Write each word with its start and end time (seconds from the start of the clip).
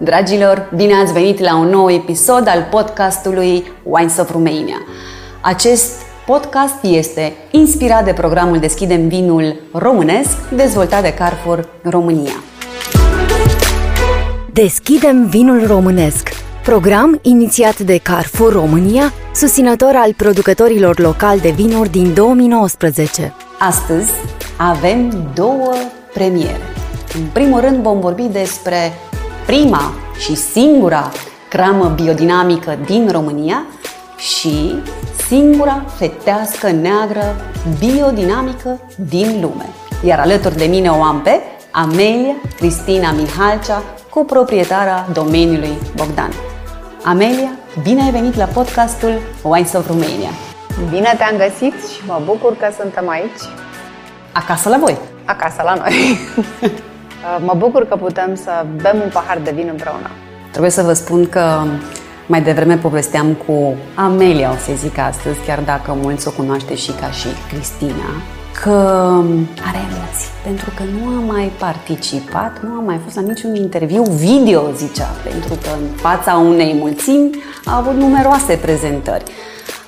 Dragilor, 0.00 0.70
bine 0.76 0.94
ați 0.94 1.12
venit 1.12 1.38
la 1.38 1.56
un 1.56 1.68
nou 1.68 1.90
episod 1.90 2.48
al 2.48 2.66
podcastului 2.70 3.72
Wines 3.82 4.16
of 4.18 4.30
Romania. 4.30 4.76
Acest 5.40 5.92
podcast 6.26 6.74
este 6.82 7.32
inspirat 7.50 8.04
de 8.04 8.12
programul 8.12 8.58
Deschidem 8.58 9.08
Vinul 9.08 9.60
Românesc, 9.72 10.48
dezvoltat 10.48 11.02
de 11.02 11.14
Carrefour 11.14 11.68
România. 11.82 12.32
Deschidem 14.52 15.26
Vinul 15.26 15.66
Românesc, 15.66 16.28
program 16.62 17.18
inițiat 17.22 17.78
de 17.78 17.98
Carrefour 17.98 18.52
România, 18.52 19.12
susținător 19.34 19.92
al 19.94 20.14
producătorilor 20.14 20.98
locali 20.98 21.40
de 21.40 21.50
vinuri 21.50 21.90
din 21.90 22.14
2019. 22.14 23.34
Astăzi 23.58 24.12
avem 24.56 25.30
două 25.34 25.72
premiere. 26.14 26.60
În 27.14 27.26
primul 27.32 27.60
rând 27.60 27.82
vom 27.82 28.00
vorbi 28.00 28.22
despre 28.22 28.92
prima 29.48 29.92
și 30.18 30.34
singura 30.34 31.10
cramă 31.48 31.88
biodinamică 31.88 32.78
din 32.84 33.08
România 33.10 33.64
și 34.16 34.74
singura 35.28 35.84
fetească 35.96 36.70
neagră 36.70 37.36
biodinamică 37.78 38.80
din 39.08 39.40
lume. 39.40 39.68
Iar 40.04 40.18
alături 40.18 40.56
de 40.56 40.64
mine 40.64 40.88
o 40.88 41.02
am 41.02 41.20
pe 41.20 41.40
Amelia 41.70 42.34
Cristina 42.56 43.12
Mihalcea, 43.12 43.82
coproprietara 44.10 45.06
domeniului 45.12 45.78
Bogdan. 45.96 46.32
Amelia, 47.04 47.50
bine 47.82 48.02
ai 48.02 48.10
venit 48.10 48.34
la 48.34 48.44
podcastul 48.44 49.20
Wines 49.42 49.72
of 49.72 49.86
Romania. 49.86 50.30
Bine 50.90 51.14
te-am 51.18 51.36
găsit 51.36 51.88
și 51.88 52.00
mă 52.06 52.22
bucur 52.24 52.56
că 52.56 52.72
suntem 52.80 53.08
aici. 53.08 53.42
Acasă 54.32 54.68
la 54.68 54.78
voi. 54.78 54.98
Acasă 55.24 55.62
la 55.64 55.74
noi. 55.74 56.18
mă 57.44 57.54
bucur 57.56 57.88
că 57.88 57.96
putem 57.96 58.34
să 58.34 58.66
bem 58.82 59.00
un 59.04 59.10
pahar 59.12 59.38
de 59.44 59.50
vin 59.54 59.68
împreună. 59.70 60.10
Trebuie 60.50 60.70
să 60.70 60.82
vă 60.82 60.92
spun 60.92 61.28
că 61.28 61.62
mai 62.26 62.42
devreme 62.42 62.76
povesteam 62.76 63.32
cu 63.46 63.74
Amelia, 63.94 64.50
o 64.50 64.56
să 64.56 64.72
zic 64.76 64.98
astăzi, 64.98 65.38
chiar 65.46 65.60
dacă 65.60 65.96
mulți 66.02 66.28
o 66.28 66.30
cunoaște 66.30 66.74
și 66.74 66.90
ca 67.00 67.10
și 67.10 67.26
Cristina, 67.48 68.10
că 68.62 68.70
are 69.66 69.78
emoții, 69.90 70.30
pentru 70.44 70.70
că 70.76 70.82
nu 70.82 71.06
a 71.16 71.32
mai 71.32 71.52
participat, 71.58 72.62
nu 72.62 72.70
a 72.70 72.80
mai 72.80 73.00
fost 73.04 73.16
la 73.16 73.22
niciun 73.22 73.54
interviu 73.54 74.02
video, 74.02 74.70
zicea, 74.76 75.08
pentru 75.22 75.54
că 75.62 75.68
în 75.80 75.96
fața 75.96 76.34
unei 76.34 76.76
mulțimi 76.78 77.30
a 77.64 77.76
avut 77.76 77.94
numeroase 77.94 78.54
prezentări. 78.54 79.24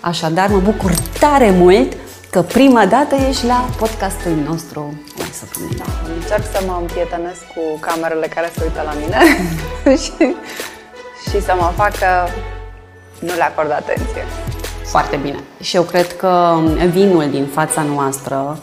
Așadar, 0.00 0.48
mă 0.48 0.60
bucur 0.64 0.90
tare 1.20 1.54
mult 1.58 1.92
că 2.30 2.42
prima 2.42 2.86
dată 2.86 3.14
ești 3.14 3.46
la 3.46 3.68
podcastul 3.78 4.32
nostru 4.46 5.00
să 5.32 5.44
Da, 5.78 5.84
încerc 6.14 6.44
să 6.52 6.62
mă 6.66 6.76
împietenesc 6.80 7.40
cu 7.54 7.78
camerele 7.80 8.26
care 8.26 8.50
se 8.56 8.62
uită 8.62 8.82
la 8.84 8.92
mine 9.00 9.18
și, 10.02 10.36
și 11.30 11.42
să 11.42 11.54
mă 11.58 11.72
facă 11.76 12.28
nu 13.18 13.34
le 13.34 13.42
acord 13.42 13.70
atenție. 13.70 14.24
Foarte 14.84 15.16
bine. 15.16 15.38
Și 15.60 15.76
eu 15.76 15.82
cred 15.82 16.16
că 16.16 16.58
vinul 16.90 17.30
din 17.30 17.46
fața 17.46 17.82
noastră, 17.82 18.58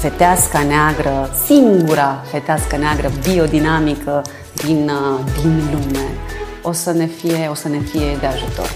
feteasca 0.00 0.62
neagră, 0.62 1.30
singura 1.44 2.22
fetească 2.30 2.76
neagră 2.76 3.10
biodinamică 3.22 4.22
din, 4.64 4.90
din 5.40 5.62
lume, 5.72 6.06
o 6.62 6.72
să 6.72 6.92
ne 6.92 7.06
fie, 7.06 7.48
o 7.50 7.54
să 7.54 7.68
ne 7.68 7.78
fie 7.78 8.16
de 8.20 8.26
ajutor. 8.26 8.70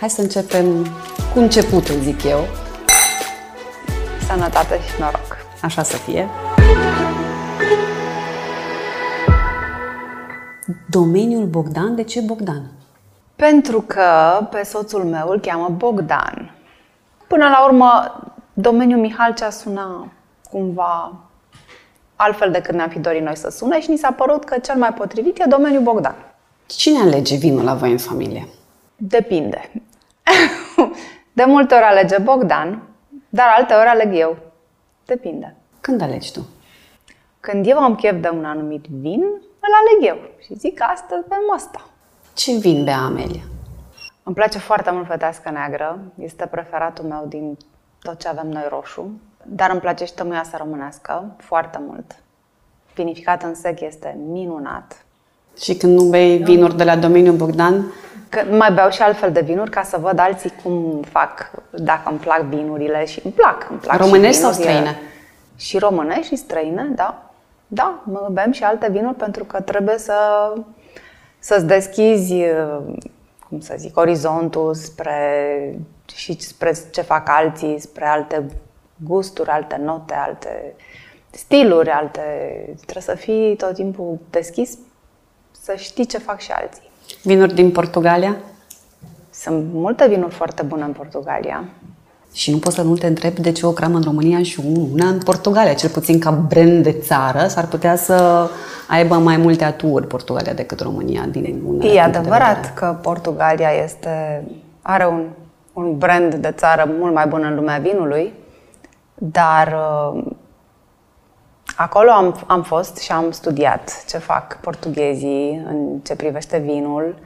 Hai 0.00 0.10
să 0.10 0.20
începem 0.20 0.86
cu 1.32 1.38
începutul, 1.38 1.94
zic 2.02 2.22
eu. 2.22 2.48
Sănătate 4.26 4.80
și 4.80 5.00
noroc. 5.00 5.36
Așa 5.62 5.82
să 5.82 5.96
fie. 5.96 6.28
Domeniul 10.90 11.46
Bogdan, 11.46 11.94
de 11.94 12.02
ce 12.02 12.20
Bogdan? 12.20 12.62
Pentru 13.36 13.80
că 13.80 14.02
pe 14.50 14.62
soțul 14.62 15.04
meu 15.04 15.28
îl 15.28 15.40
cheamă 15.40 15.68
Bogdan. 15.68 16.54
Până 17.26 17.48
la 17.48 17.64
urmă, 17.64 18.20
domeniul 18.52 19.00
Mihalcea 19.00 19.50
suna 19.50 20.08
cumva 20.50 21.12
altfel 22.16 22.50
decât 22.50 22.74
ne-am 22.74 22.88
fi 22.88 22.98
dorit 22.98 23.22
noi 23.22 23.36
să 23.36 23.50
sune 23.50 23.80
și 23.80 23.90
ni 23.90 23.96
s-a 23.96 24.12
părut 24.12 24.44
că 24.44 24.58
cel 24.58 24.76
mai 24.76 24.92
potrivit 24.92 25.38
e 25.38 25.44
domeniul 25.48 25.82
Bogdan. 25.82 26.14
Cine 26.66 26.98
alege 27.00 27.36
vinul 27.36 27.64
la 27.64 27.74
voi 27.74 27.90
în 27.90 27.98
familie? 27.98 28.48
Depinde. 28.96 29.70
De 31.32 31.44
multe 31.46 31.74
ori 31.74 31.84
alege 31.84 32.18
Bogdan, 32.18 32.82
dar 33.38 33.46
alte 33.56 33.74
ori 33.74 33.86
aleg 33.86 34.14
eu. 34.14 34.36
Depinde. 35.04 35.56
Când 35.80 36.00
alegi 36.00 36.32
tu? 36.32 36.46
Când 37.40 37.66
eu 37.66 37.78
am 37.78 37.94
chef 37.94 38.20
de 38.20 38.28
un 38.28 38.44
anumit 38.44 38.84
vin, 38.84 39.22
îl 39.60 39.72
aleg 39.80 40.08
eu 40.08 40.18
și 40.44 40.58
zic 40.58 40.74
că 40.74 40.84
astăzi 40.92 41.28
bem 41.28 41.52
asta. 41.54 41.88
Ce 42.34 42.58
vin 42.58 42.84
bea 42.84 42.98
Amelia? 42.98 43.42
Îmi 44.22 44.34
place 44.34 44.58
foarte 44.58 44.90
mult 44.90 45.06
fetească 45.06 45.50
neagră. 45.50 45.98
Este 46.18 46.46
preferatul 46.46 47.04
meu 47.04 47.24
din 47.28 47.56
tot 48.02 48.18
ce 48.18 48.28
avem 48.28 48.48
noi 48.48 48.66
roșu. 48.68 49.10
Dar 49.42 49.70
îmi 49.70 49.80
place 49.80 50.04
și 50.04 50.14
tămâiasa 50.14 50.56
românească 50.56 51.34
foarte 51.38 51.78
mult. 51.86 52.16
Vinificat 52.94 53.42
în 53.42 53.54
sec 53.54 53.80
este 53.80 54.18
minunat. 54.28 55.04
Și 55.60 55.74
când 55.76 55.98
nu 55.98 56.04
bei 56.04 56.38
vinuri 56.38 56.76
de 56.76 56.84
la 56.84 56.96
domeniul 56.96 57.36
Bogdan? 57.36 57.84
Că 58.34 58.54
mai 58.56 58.72
beau 58.72 58.90
și 58.90 59.02
altfel 59.02 59.32
de 59.32 59.40
vinuri 59.40 59.70
ca 59.70 59.82
să 59.82 59.96
văd 60.00 60.18
alții 60.18 60.52
cum 60.62 61.02
fac, 61.10 61.50
dacă 61.70 62.10
îmi 62.10 62.18
plac 62.18 62.40
vinurile 62.40 63.04
și 63.04 63.20
îmi 63.24 63.32
plac. 63.32 63.66
Îmi 63.70 63.78
plac 63.78 63.98
Românești 63.98 64.40
sau 64.40 64.52
străine? 64.52 65.00
Și 65.56 65.78
românești 65.78 66.26
și 66.26 66.36
străine, 66.36 66.88
da. 66.94 67.30
Da, 67.66 68.02
mă 68.04 68.28
bem 68.32 68.52
și 68.52 68.64
alte 68.64 68.88
vinuri 68.90 69.14
pentru 69.14 69.44
că 69.44 69.60
trebuie 69.60 69.98
să, 69.98 70.14
să-ți 71.38 71.66
deschizi, 71.66 72.34
cum 73.48 73.60
să 73.60 73.74
zic, 73.76 73.96
orizontul 73.96 74.74
spre, 74.74 75.78
și 76.14 76.40
spre 76.40 76.72
ce 76.92 77.00
fac 77.00 77.28
alții, 77.28 77.78
spre 77.80 78.06
alte 78.06 78.46
gusturi, 78.96 79.48
alte 79.48 79.76
note, 79.76 80.14
alte 80.14 80.74
stiluri, 81.30 81.90
alte... 81.90 82.20
Trebuie 82.80 83.02
să 83.02 83.14
fii 83.14 83.56
tot 83.56 83.74
timpul 83.74 84.18
deschis 84.30 84.78
să 85.50 85.74
știi 85.74 86.06
ce 86.06 86.18
fac 86.18 86.40
și 86.40 86.52
alții. 86.52 86.90
Vinuri 87.24 87.54
din 87.54 87.70
Portugalia? 87.70 88.36
Sunt 89.30 89.64
multe 89.72 90.08
vinuri 90.08 90.34
foarte 90.34 90.62
bune 90.62 90.82
în 90.82 90.92
Portugalia. 90.92 91.64
Și 92.32 92.50
nu 92.50 92.58
poți 92.58 92.74
să 92.74 92.82
nu 92.82 92.96
te 92.96 93.06
întrebi 93.06 93.40
de 93.40 93.52
ce 93.52 93.66
o 93.66 93.70
cramă 93.70 93.96
în 93.96 94.02
România 94.02 94.42
și 94.42 94.60
una 94.92 95.06
în 95.06 95.18
Portugalia. 95.18 95.74
Cel 95.74 95.90
puțin 95.90 96.18
ca 96.18 96.30
brand 96.30 96.82
de 96.82 96.92
țară 96.92 97.46
s-ar 97.46 97.66
putea 97.66 97.96
să 97.96 98.48
aibă 98.88 99.14
mai 99.14 99.36
multe 99.36 99.64
aturi 99.64 100.06
Portugalia 100.06 100.52
decât 100.52 100.80
România. 100.80 101.26
Din 101.30 101.62
e 101.80 102.00
adevărat 102.00 102.74
că 102.74 102.98
Portugalia 103.02 103.70
este, 103.84 104.44
are 104.82 105.06
un, 105.06 105.24
un 105.72 105.98
brand 105.98 106.34
de 106.34 106.50
țară 106.56 106.94
mult 106.98 107.14
mai 107.14 107.26
bun 107.26 107.42
în 107.44 107.54
lumea 107.54 107.78
vinului, 107.78 108.32
dar 109.14 109.76
uh, 110.14 110.22
acolo 111.76 112.10
am, 112.10 112.44
am 112.46 112.62
fost 112.62 112.96
și 112.96 113.12
am 113.12 113.30
studiat 113.30 114.04
ce 114.08 114.18
fac 114.18 114.60
portughezii 114.60 115.64
în 115.68 115.98
ce 115.98 116.16
privește 116.16 116.58
vinul. 116.58 117.18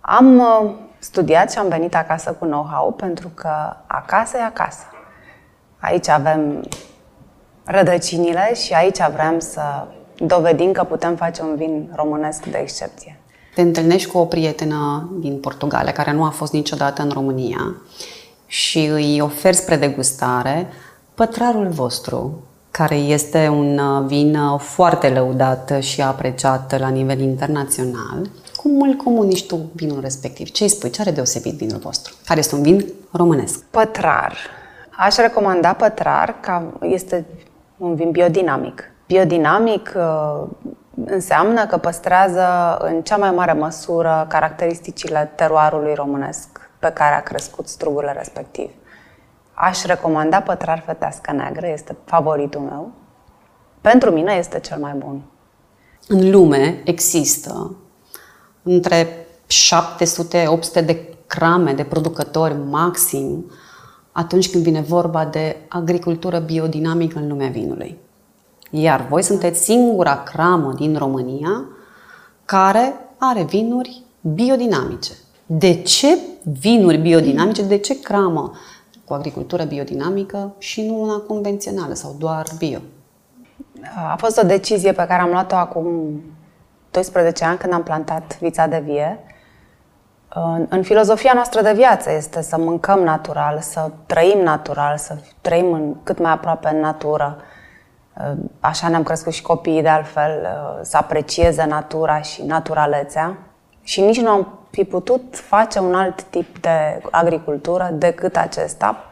Am 0.00 0.38
uh, 0.38 0.70
studiat 0.98 1.52
și 1.52 1.58
am 1.58 1.68
venit 1.68 1.94
acasă 1.94 2.32
cu 2.32 2.44
know-how 2.44 2.92
pentru 2.92 3.28
că 3.34 3.76
acasă 3.86 4.36
e 4.36 4.42
acasă. 4.42 4.84
Aici 5.80 6.08
avem 6.08 6.68
rădăcinile 7.64 8.54
și 8.54 8.72
aici 8.72 8.98
vrem 9.14 9.38
să 9.38 9.86
dovedim 10.16 10.72
că 10.72 10.84
putem 10.84 11.16
face 11.16 11.42
un 11.42 11.56
vin 11.56 11.92
românesc 11.94 12.44
de 12.44 12.58
excepție. 12.58 13.20
Te 13.54 13.60
întâlnești 13.60 14.10
cu 14.10 14.18
o 14.18 14.24
prietenă 14.24 15.10
din 15.18 15.40
Portugalia 15.40 15.92
care 15.92 16.12
nu 16.12 16.24
a 16.24 16.30
fost 16.30 16.52
niciodată 16.52 17.02
în 17.02 17.10
România 17.10 17.76
și 18.46 18.86
îi 18.86 19.20
oferi 19.20 19.56
spre 19.56 19.76
degustare 19.76 20.66
pătrarul 21.14 21.68
vostru, 21.68 22.42
care 22.76 22.94
este 22.94 23.48
un 23.48 23.80
vin 24.06 24.38
foarte 24.58 25.08
lăudat 25.08 25.72
și 25.80 26.02
apreciat 26.02 26.78
la 26.78 26.88
nivel 26.88 27.20
internațional 27.20 28.28
cum 28.66 28.80
îl 28.80 28.94
comunici 28.94 29.46
tu 29.46 29.70
vinul 29.74 30.00
respectiv? 30.00 30.50
Ce 30.50 30.62
îi 30.62 30.68
spui? 30.68 30.90
Ce 30.90 31.00
are 31.00 31.10
deosebit 31.10 31.54
vinul 31.54 31.78
vostru? 31.78 32.14
Care 32.24 32.38
este 32.38 32.54
un 32.54 32.62
vin 32.62 32.84
românesc? 33.12 33.64
Pătrar. 33.64 34.36
Aș 34.96 35.16
recomanda 35.16 35.72
pătrar, 35.72 36.36
ca 36.40 36.72
este 36.80 37.24
un 37.76 37.94
vin 37.94 38.10
biodinamic. 38.10 38.90
Biodinamic 39.06 39.94
uh, 39.96 40.48
înseamnă 41.04 41.66
că 41.66 41.76
păstrează 41.76 42.76
în 42.80 43.02
cea 43.02 43.16
mai 43.16 43.30
mare 43.30 43.52
măsură 43.52 44.26
caracteristicile 44.28 45.32
teroarului 45.34 45.94
românesc 45.94 46.70
pe 46.78 46.90
care 46.94 47.14
a 47.14 47.22
crescut 47.22 47.68
strugurile 47.68 48.12
respectiv. 48.12 48.70
Aș 49.58 49.84
recomanda 49.84 50.40
pătrar 50.40 50.82
fetească 50.86 51.32
neagră, 51.32 51.66
este 51.66 51.96
favoritul 52.04 52.60
meu. 52.60 52.90
Pentru 53.80 54.10
mine 54.10 54.32
este 54.32 54.60
cel 54.60 54.78
mai 54.78 54.92
bun. 54.96 55.22
În 56.08 56.30
lume 56.30 56.80
există 56.84 57.76
între 58.62 59.26
700-800 60.80 60.84
de 60.84 61.14
crame 61.26 61.72
de 61.72 61.84
producători 61.84 62.54
maxim 62.70 63.50
atunci 64.12 64.50
când 64.50 64.64
vine 64.64 64.80
vorba 64.80 65.24
de 65.24 65.56
agricultură 65.68 66.38
biodinamică 66.38 67.18
în 67.18 67.28
lumea 67.28 67.48
vinului. 67.48 67.98
Iar 68.70 69.06
voi 69.08 69.22
sunteți 69.22 69.64
singura 69.64 70.22
cramă 70.22 70.72
din 70.72 70.96
România 70.96 71.64
care 72.44 72.94
are 73.18 73.42
vinuri 73.42 74.02
biodinamice. 74.20 75.12
De 75.46 75.82
ce 75.82 76.18
vinuri 76.60 76.96
biodinamice? 76.96 77.62
De 77.62 77.78
ce 77.78 78.00
cramă 78.00 78.52
cu 79.06 79.14
agricultură 79.14 79.64
biodinamică 79.64 80.54
și 80.58 80.86
nu 80.86 81.02
una 81.02 81.16
convențională 81.16 81.94
sau 81.94 82.14
doar 82.18 82.46
bio? 82.58 82.78
A 84.10 84.16
fost 84.16 84.38
o 84.38 84.46
decizie 84.46 84.92
pe 84.92 85.06
care 85.06 85.22
am 85.22 85.30
luat-o 85.30 85.54
acum 85.54 86.20
12 86.90 87.44
ani 87.44 87.58
când 87.58 87.72
am 87.72 87.82
plantat 87.82 88.38
vița 88.38 88.66
de 88.66 88.82
vie. 88.84 89.18
În, 90.28 90.66
în 90.68 90.82
filozofia 90.82 91.32
noastră 91.34 91.62
de 91.62 91.72
viață 91.72 92.12
este 92.12 92.42
să 92.42 92.58
mâncăm 92.58 93.00
natural, 93.00 93.60
să 93.60 93.90
trăim 94.06 94.38
natural, 94.38 94.96
să 94.96 95.16
trăim 95.40 95.72
în, 95.72 95.94
cât 96.02 96.18
mai 96.18 96.32
aproape 96.32 96.68
în 96.68 96.80
natură. 96.80 97.36
Așa 98.60 98.88
ne-am 98.88 99.02
crescut 99.02 99.32
și 99.32 99.42
copiii 99.42 99.82
de 99.82 99.88
altfel, 99.88 100.46
să 100.82 100.96
aprecieze 100.96 101.64
natura 101.64 102.20
și 102.20 102.42
naturalețea. 102.42 103.38
Și 103.82 104.00
nici 104.00 104.20
nu 104.20 104.28
am 104.28 104.58
fi 104.76 104.84
putut 104.84 105.36
face 105.36 105.78
un 105.78 105.94
alt 105.94 106.22
tip 106.22 106.58
de 106.58 107.00
agricultură 107.10 107.90
decât 107.92 108.36
acesta. 108.36 109.04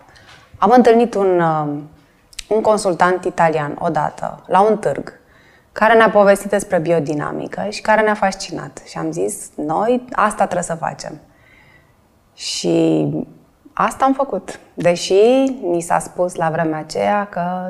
Am 0.59 0.71
întâlnit 0.71 1.15
un, 1.15 1.41
un 2.49 2.61
consultant 2.61 3.25
italian 3.25 3.77
odată 3.79 4.43
la 4.47 4.61
un 4.61 4.79
târg 4.79 5.21
care 5.73 5.95
ne-a 5.95 6.11
povestit 6.11 6.51
despre 6.51 6.79
biodinamică 6.79 7.67
și 7.69 7.81
care 7.81 8.03
ne-a 8.03 8.15
fascinat. 8.15 8.83
Și 8.87 8.99
am 8.99 9.11
zis, 9.11 9.51
noi 9.57 10.05
asta 10.13 10.45
trebuie 10.45 10.63
să 10.63 10.75
facem. 10.75 11.21
Și 12.35 13.07
asta 13.73 14.05
am 14.05 14.13
făcut. 14.13 14.61
Deși 14.75 15.45
mi 15.63 15.81
s-a 15.81 15.99
spus 15.99 16.35
la 16.35 16.51
vremea 16.51 16.79
aceea 16.79 17.27
că 17.31 17.69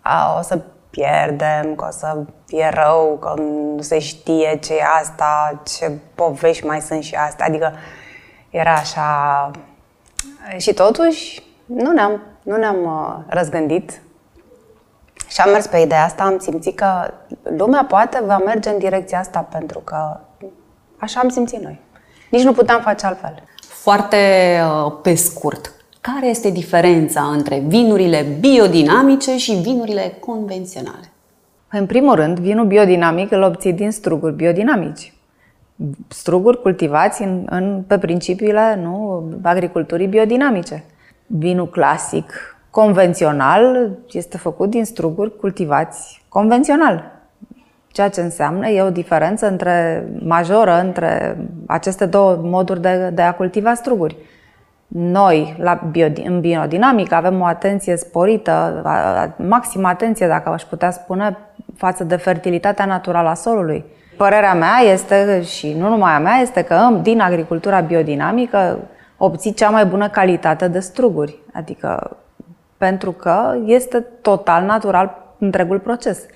a, 0.00 0.36
o 0.38 0.42
să 0.42 0.60
pierdem, 0.90 1.74
că 1.74 1.84
o 1.88 1.90
să 1.90 2.22
fie 2.46 2.70
rău, 2.74 3.18
că 3.20 3.34
nu 3.40 3.82
se 3.82 3.98
știe 3.98 4.58
ce 4.62 4.74
e 4.74 4.82
asta, 5.00 5.62
ce 5.78 5.92
povești 6.14 6.66
mai 6.66 6.80
sunt 6.80 7.02
și 7.02 7.14
asta. 7.14 7.44
Adică 7.44 7.72
era 8.50 8.72
așa... 8.72 9.50
Și 10.56 10.74
totuși 10.74 11.42
nu 11.64 11.92
ne-am, 11.92 12.22
nu 12.42 12.56
ne-am 12.56 12.84
uh, 12.84 13.24
răzgândit 13.26 14.00
și 15.28 15.40
am 15.40 15.50
mers 15.50 15.66
pe 15.66 15.78
ideea 15.78 16.04
asta, 16.04 16.22
am 16.22 16.38
simțit 16.38 16.76
că 16.76 17.14
lumea 17.42 17.84
poate 17.88 18.22
va 18.24 18.38
merge 18.38 18.68
în 18.68 18.78
direcția 18.78 19.18
asta 19.18 19.40
pentru 19.40 19.78
că 19.78 20.20
așa 20.98 21.20
am 21.20 21.28
simțit 21.28 21.60
noi. 21.62 21.80
Nici 22.30 22.42
nu 22.42 22.52
puteam 22.52 22.80
face 22.80 23.06
altfel. 23.06 23.42
Foarte 23.60 24.16
uh, 24.84 24.92
pe 25.02 25.14
scurt, 25.14 25.72
care 26.00 26.26
este 26.26 26.50
diferența 26.50 27.22
între 27.22 27.62
vinurile 27.66 28.26
biodinamice 28.40 29.36
și 29.36 29.52
vinurile 29.52 30.16
convenționale? 30.20 31.12
În 31.70 31.86
primul 31.86 32.14
rând, 32.14 32.38
vinul 32.38 32.66
biodinamic 32.66 33.30
îl 33.30 33.42
obții 33.42 33.72
din 33.72 33.90
struguri 33.90 34.34
biodinamici. 34.34 35.12
Struguri 36.08 36.60
cultivați 36.62 37.22
în, 37.22 37.46
în, 37.50 37.84
pe 37.86 37.98
principiile 37.98 38.78
nu, 38.82 39.24
agriculturii 39.42 40.06
biodinamice. 40.06 40.84
Vinul 41.26 41.68
clasic, 41.68 42.32
convențional 42.70 43.90
este 44.12 44.36
făcut 44.36 44.70
din 44.70 44.84
struguri 44.84 45.36
cultivați 45.36 46.24
convențional. 46.28 47.16
Ceea 47.92 48.08
ce 48.08 48.20
înseamnă 48.20 48.68
e 48.68 48.82
o 48.82 48.90
diferență 48.90 49.48
între, 49.48 50.08
majoră 50.22 50.80
între 50.80 51.38
aceste 51.66 52.06
două 52.06 52.38
moduri 52.42 52.80
de, 52.80 53.10
de 53.14 53.22
a 53.22 53.34
cultiva 53.34 53.74
struguri. 53.74 54.16
Noi, 54.88 55.56
la 55.58 55.80
bio, 55.90 56.06
în 56.24 56.40
biodinamică, 56.40 57.14
avem 57.14 57.40
o 57.40 57.44
atenție 57.44 57.96
sporită, 57.96 58.82
maximă 59.36 59.88
atenție, 59.88 60.26
dacă 60.26 60.48
aș 60.48 60.62
putea 60.62 60.90
spune, 60.90 61.36
față 61.76 62.04
de 62.04 62.16
fertilitatea 62.16 62.84
naturală 62.84 63.28
a 63.28 63.34
solului. 63.34 63.84
Părerea 64.16 64.54
mea 64.54 64.78
este, 64.92 65.42
și 65.42 65.72
nu 65.72 65.88
numai 65.88 66.12
a 66.12 66.18
mea, 66.18 66.36
este 66.36 66.62
că 66.62 66.98
din 67.02 67.20
agricultura 67.20 67.80
biodinamică 67.80 68.78
obții 69.16 69.54
cea 69.54 69.70
mai 69.70 69.86
bună 69.86 70.08
calitate 70.08 70.68
de 70.68 70.78
struguri. 70.78 71.38
Adică 71.52 72.16
pentru 72.76 73.12
că 73.12 73.56
este 73.64 74.06
total 74.22 74.64
natural 74.64 75.34
întregul 75.38 75.78
proces. 75.78 76.26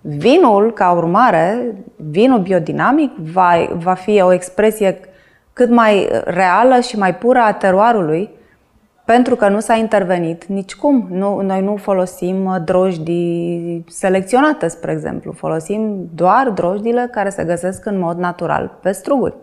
Vinul, 0.00 0.72
ca 0.72 0.90
urmare, 0.90 1.74
vinul 1.96 2.38
biodinamic 2.38 3.16
va, 3.16 3.52
va 3.74 3.94
fi 3.94 4.20
o 4.20 4.32
expresie 4.32 5.00
cât 5.56 5.70
mai 5.70 6.08
reală 6.24 6.80
și 6.80 6.98
mai 6.98 7.14
pură 7.14 7.38
a 7.38 7.52
teroarului, 7.52 8.30
pentru 9.04 9.36
că 9.36 9.48
nu 9.48 9.60
s-a 9.60 9.74
intervenit 9.74 10.44
nicicum. 10.44 11.06
Nu, 11.10 11.40
noi 11.40 11.62
nu 11.62 11.76
folosim 11.76 12.62
drojdii 12.64 13.84
selecționate, 13.88 14.68
spre 14.68 14.92
exemplu. 14.92 15.32
Folosim 15.32 16.08
doar 16.14 16.50
drojdile 16.54 17.08
care 17.12 17.28
se 17.28 17.44
găsesc 17.44 17.86
în 17.86 17.98
mod 17.98 18.18
natural 18.18 18.78
pe 18.82 18.92
struguri. 18.92 19.34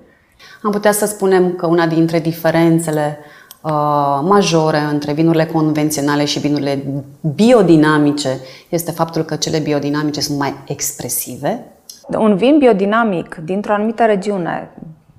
Am 0.64 0.72
putea 0.72 0.92
să 0.92 1.06
spunem 1.06 1.54
că 1.54 1.68
una 1.68 1.88
dintre 1.88 2.20
diferențele 2.20 3.18
uh, 3.62 3.72
majore 4.22 4.80
între 4.80 5.14
vinurile 5.14 5.46
convenționale 5.46 6.26
și 6.26 6.40
vinurile 6.40 6.84
biodinamice 7.36 8.30
este 8.70 8.92
faptul 8.92 9.22
că 9.22 9.36
cele 9.36 9.60
biodinamice 9.60 10.22
sunt 10.22 10.40
mai 10.40 10.54
expresive. 10.68 11.66
Un 12.18 12.36
vin 12.36 12.58
biodinamic 12.58 13.36
dintr-o 13.36 13.74
anumită 13.74 14.04
regiune, 14.04 14.72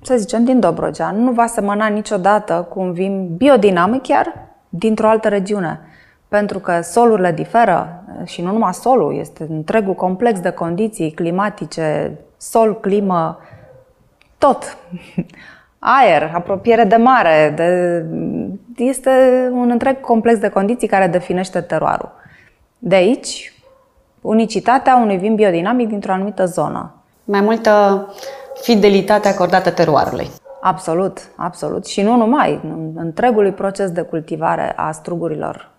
să 0.05 0.17
zicem 0.17 0.43
din 0.43 0.59
Dobrogea, 0.59 1.11
nu 1.11 1.31
va 1.31 1.45
semăna 1.45 1.87
niciodată 1.87 2.67
cu 2.69 2.79
un 2.79 2.93
vin 2.93 3.35
biodinamic 3.35 4.01
chiar 4.01 4.33
dintr-o 4.69 5.07
altă 5.07 5.27
regiune. 5.27 5.79
Pentru 6.27 6.59
că 6.59 6.81
solurile 6.81 7.31
diferă 7.31 8.03
și 8.25 8.41
nu 8.41 8.51
numai 8.51 8.73
solul, 8.73 9.17
este 9.17 9.47
întregul 9.49 9.93
complex 9.93 10.39
de 10.39 10.49
condiții 10.49 11.11
climatice, 11.11 12.17
sol, 12.37 12.79
climă, 12.79 13.39
tot 14.37 14.77
aer, 15.79 16.31
apropiere 16.33 16.83
de 16.83 16.95
mare, 16.95 17.53
de... 17.55 18.05
este 18.83 19.09
un 19.51 19.69
întreg 19.69 19.99
complex 19.99 20.39
de 20.39 20.49
condiții 20.49 20.87
care 20.87 21.07
definește 21.07 21.61
teroarul. 21.61 22.11
De 22.77 22.95
aici, 22.95 23.53
unicitatea 24.21 24.95
unui 24.95 25.17
vin 25.17 25.35
biodinamic 25.35 25.87
dintr-o 25.87 26.11
anumită 26.11 26.45
zonă. 26.45 26.93
Mai 27.23 27.41
multă 27.41 28.05
fidelitate 28.61 29.27
acordată 29.27 29.71
teroarului. 29.71 30.29
Absolut, 30.61 31.29
absolut. 31.35 31.85
Și 31.85 32.01
nu 32.01 32.15
numai. 32.15 32.61
Întregului 32.95 33.51
proces 33.51 33.91
de 33.91 34.01
cultivare 34.01 34.73
a 34.75 34.91
strugurilor, 34.91 35.69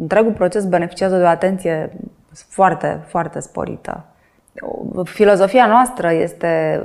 întregul 0.00 0.32
proces 0.32 0.64
beneficiază 0.64 1.16
de 1.16 1.22
o 1.22 1.26
atenție 1.26 1.98
foarte, 2.48 3.00
foarte 3.06 3.40
sporită. 3.40 4.04
Filozofia 5.04 5.66
noastră 5.66 6.12
este 6.12 6.82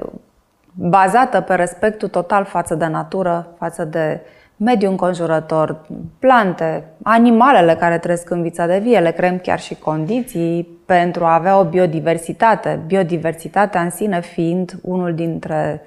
bazată 0.74 1.42
pe 1.42 1.56
respectul 1.56 2.08
total 2.08 2.46
față 2.46 2.76
de 2.76 2.86
natură, 2.86 3.48
față 3.58 3.84
de 3.84 4.22
mediul 4.58 4.92
înconjurător, 4.92 5.86
plante, 6.20 6.84
animalele 7.04 7.76
care 7.76 7.98
trăiesc 7.98 8.30
în 8.30 8.42
vița 8.42 8.66
de 8.66 8.80
vie, 8.80 9.00
le 9.00 9.12
creăm 9.12 9.38
chiar 9.38 9.60
și 9.60 9.76
condiții 9.76 10.68
pentru 10.86 11.26
a 11.26 11.34
avea 11.34 11.60
o 11.60 11.64
biodiversitate. 11.64 12.80
Biodiversitatea 12.86 13.82
în 13.82 13.90
sine 13.90 14.22
fiind 14.22 14.80
unul 14.82 15.14
dintre 15.14 15.82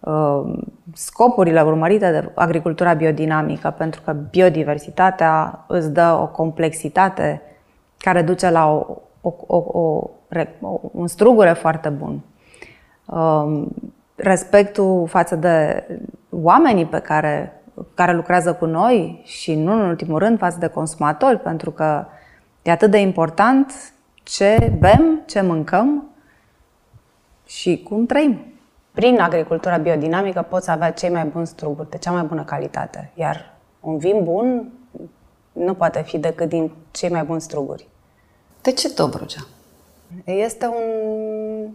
uh, 0.00 0.58
scopurile 0.94 1.60
urmărite 1.60 2.10
de 2.10 2.30
agricultura 2.34 2.94
biodinamică, 2.94 3.74
pentru 3.78 4.00
că 4.04 4.12
biodiversitatea 4.30 5.64
îți 5.68 5.92
dă 5.92 6.18
o 6.22 6.26
complexitate 6.26 7.42
care 7.98 8.22
duce 8.22 8.50
la 8.50 8.72
o, 8.72 8.86
o, 9.20 9.34
o, 9.46 9.56
o, 9.56 10.10
un 10.92 11.06
strugure 11.06 11.52
foarte 11.52 11.88
bun. 11.88 12.20
Uh, 13.04 13.66
respectul 14.14 15.06
față 15.06 15.36
de 15.36 15.84
oamenii 16.30 16.86
pe 16.86 16.98
care, 16.98 17.59
care 18.00 18.12
lucrează 18.12 18.54
cu 18.54 18.64
noi 18.64 19.20
și 19.24 19.54
nu 19.54 19.72
în 19.72 19.80
ultimul 19.80 20.18
rând 20.18 20.38
față 20.38 20.58
de 20.58 20.66
consumatori, 20.66 21.38
pentru 21.38 21.70
că 21.70 22.06
e 22.62 22.70
atât 22.70 22.90
de 22.90 22.98
important 22.98 23.72
ce 24.22 24.72
bem, 24.78 25.22
ce 25.26 25.40
mâncăm 25.40 26.10
și 27.46 27.82
cum 27.88 28.06
trăim. 28.06 28.44
Prin 28.92 29.20
agricultura 29.20 29.76
biodinamică 29.76 30.46
poți 30.48 30.70
avea 30.70 30.92
cei 30.92 31.10
mai 31.10 31.24
buni 31.24 31.46
struguri, 31.46 31.90
de 31.90 31.98
cea 31.98 32.10
mai 32.10 32.22
bună 32.22 32.44
calitate, 32.44 33.10
iar 33.14 33.54
un 33.80 33.98
vin 33.98 34.24
bun 34.24 34.72
nu 35.52 35.74
poate 35.74 36.02
fi 36.02 36.18
decât 36.18 36.48
din 36.48 36.72
cei 36.90 37.10
mai 37.10 37.22
buni 37.22 37.40
struguri. 37.40 37.88
De 38.62 38.72
ce 38.72 38.88
Dobrogea? 38.88 39.46
Este 40.24 40.66
un 40.66 41.70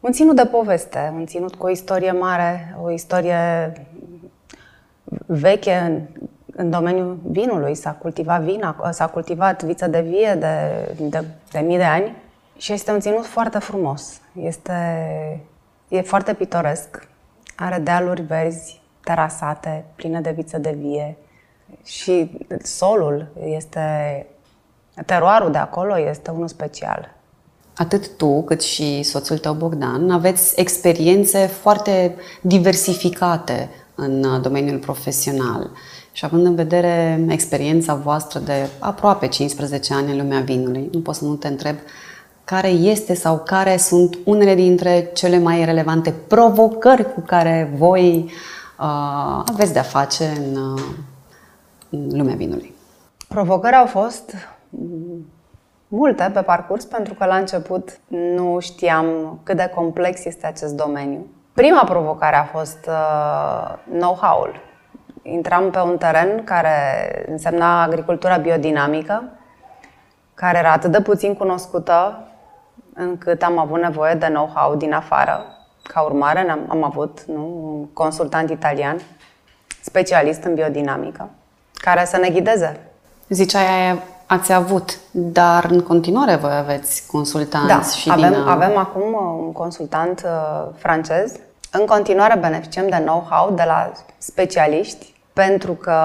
un 0.00 0.12
ținut 0.12 0.36
de 0.36 0.46
poveste, 0.46 1.12
un 1.14 1.26
ținut 1.26 1.54
cu 1.54 1.66
o 1.66 1.70
istorie 1.70 2.12
mare, 2.12 2.76
o 2.82 2.90
istorie 2.90 3.72
veche 5.26 5.74
în, 5.74 6.00
în 6.56 6.70
domeniul 6.70 7.18
vinului. 7.28 7.74
S-a 7.74 7.92
cultivat 7.92 8.42
vin, 8.42 8.74
s-a 8.90 9.06
cultivat 9.06 9.62
viță 9.62 9.86
de 9.86 10.00
vie 10.00 10.36
de, 10.38 10.56
de, 11.08 11.24
de 11.50 11.58
mii 11.58 11.76
de 11.76 11.84
ani 11.84 12.16
și 12.56 12.72
este 12.72 12.92
un 12.92 13.00
ținut 13.00 13.26
foarte 13.26 13.58
frumos. 13.58 14.20
Este, 14.40 14.72
e 15.88 16.00
foarte 16.00 16.34
pitoresc. 16.34 17.08
Are 17.56 17.78
dealuri 17.78 18.22
verzi, 18.22 18.80
terasate, 19.04 19.84
pline 19.94 20.20
de 20.20 20.30
viță 20.30 20.58
de 20.58 20.76
vie 20.80 21.16
și 21.84 22.30
solul 22.62 23.28
este, 23.44 24.26
teroarul 25.06 25.50
de 25.50 25.58
acolo 25.58 25.98
este 25.98 26.30
unul 26.30 26.48
special. 26.48 27.14
atât 27.76 28.16
tu 28.16 28.42
cât 28.42 28.62
și 28.62 29.02
soțul 29.02 29.38
tău 29.38 29.54
Bogdan 29.54 30.10
aveți 30.10 30.60
experiențe 30.60 31.46
foarte 31.46 32.16
diversificate 32.40 33.68
în 33.96 34.24
uh, 34.24 34.40
domeniul 34.40 34.78
profesional. 34.78 35.70
Și 36.12 36.24
având 36.24 36.46
în 36.46 36.54
vedere 36.54 37.26
experiența 37.28 37.94
voastră 37.94 38.38
de 38.38 38.68
aproape 38.78 39.28
15 39.28 39.94
ani 39.94 40.10
în 40.10 40.16
lumea 40.16 40.40
vinului, 40.40 40.88
nu 40.92 41.00
pot 41.00 41.14
să 41.14 41.24
nu 41.24 41.34
te 41.34 41.48
întreb 41.48 41.76
care 42.44 42.68
este 42.68 43.14
sau 43.14 43.38
care 43.38 43.76
sunt 43.76 44.18
unele 44.24 44.54
dintre 44.54 45.10
cele 45.14 45.38
mai 45.38 45.64
relevante 45.64 46.14
provocări 46.26 47.12
cu 47.14 47.20
care 47.20 47.72
voi 47.76 48.30
uh, 48.78 49.42
aveți 49.46 49.72
de-a 49.72 49.82
face 49.82 50.24
în, 50.24 50.56
uh, 50.56 50.82
în 51.90 52.18
lumea 52.18 52.34
vinului. 52.34 52.74
Provocări 53.28 53.74
au 53.74 53.86
fost 53.86 54.34
multe 55.88 56.30
pe 56.34 56.40
parcurs, 56.40 56.84
pentru 56.84 57.14
că 57.14 57.24
la 57.24 57.36
început 57.36 57.98
nu 58.08 58.58
știam 58.60 59.38
cât 59.42 59.56
de 59.56 59.72
complex 59.74 60.24
este 60.24 60.46
acest 60.46 60.74
domeniu. 60.74 61.26
Prima 61.56 61.84
provocare 61.84 62.36
a 62.36 62.44
fost 62.44 62.78
uh, 62.88 63.74
know-how-ul. 63.98 64.60
Intram 65.22 65.70
pe 65.70 65.78
un 65.78 65.96
teren 65.96 66.44
care 66.44 66.78
însemna 67.28 67.82
agricultura 67.82 68.36
biodinamică, 68.36 69.22
care 70.34 70.58
era 70.58 70.72
atât 70.72 70.90
de 70.90 71.00
puțin 71.00 71.34
cunoscută, 71.34 72.18
încât 72.94 73.42
am 73.42 73.58
avut 73.58 73.80
nevoie 73.80 74.14
de 74.14 74.26
know-how 74.26 74.74
din 74.74 74.92
afară. 74.92 75.44
Ca 75.82 76.00
urmare, 76.00 76.50
am, 76.50 76.60
am 76.68 76.84
avut 76.84 77.24
nu, 77.26 77.42
un 77.78 77.86
consultant 77.92 78.50
italian, 78.50 78.96
specialist 79.82 80.42
în 80.42 80.54
biodinamică, 80.54 81.28
care 81.74 82.04
să 82.04 82.16
ne 82.16 82.28
ghideze. 82.28 82.80
Ziceai 83.28 84.02
ați 84.26 84.52
avut, 84.52 84.98
dar 85.10 85.64
în 85.70 85.80
continuare 85.80 86.36
voi 86.36 86.56
aveți 86.56 87.06
consultanți 87.06 87.68
da, 87.68 87.80
și 87.82 88.10
avem, 88.10 88.32
din... 88.32 88.40
avem 88.40 88.76
acum 88.76 89.12
uh, 89.12 89.44
un 89.44 89.52
consultant 89.52 90.22
uh, 90.24 90.68
francez. 90.74 91.32
În 91.78 91.86
continuare 91.86 92.38
beneficiem 92.38 92.88
de 92.88 92.96
know-how 92.96 93.52
de 93.54 93.62
la 93.66 93.92
specialiști, 94.18 95.14
pentru 95.32 95.72
că 95.72 96.00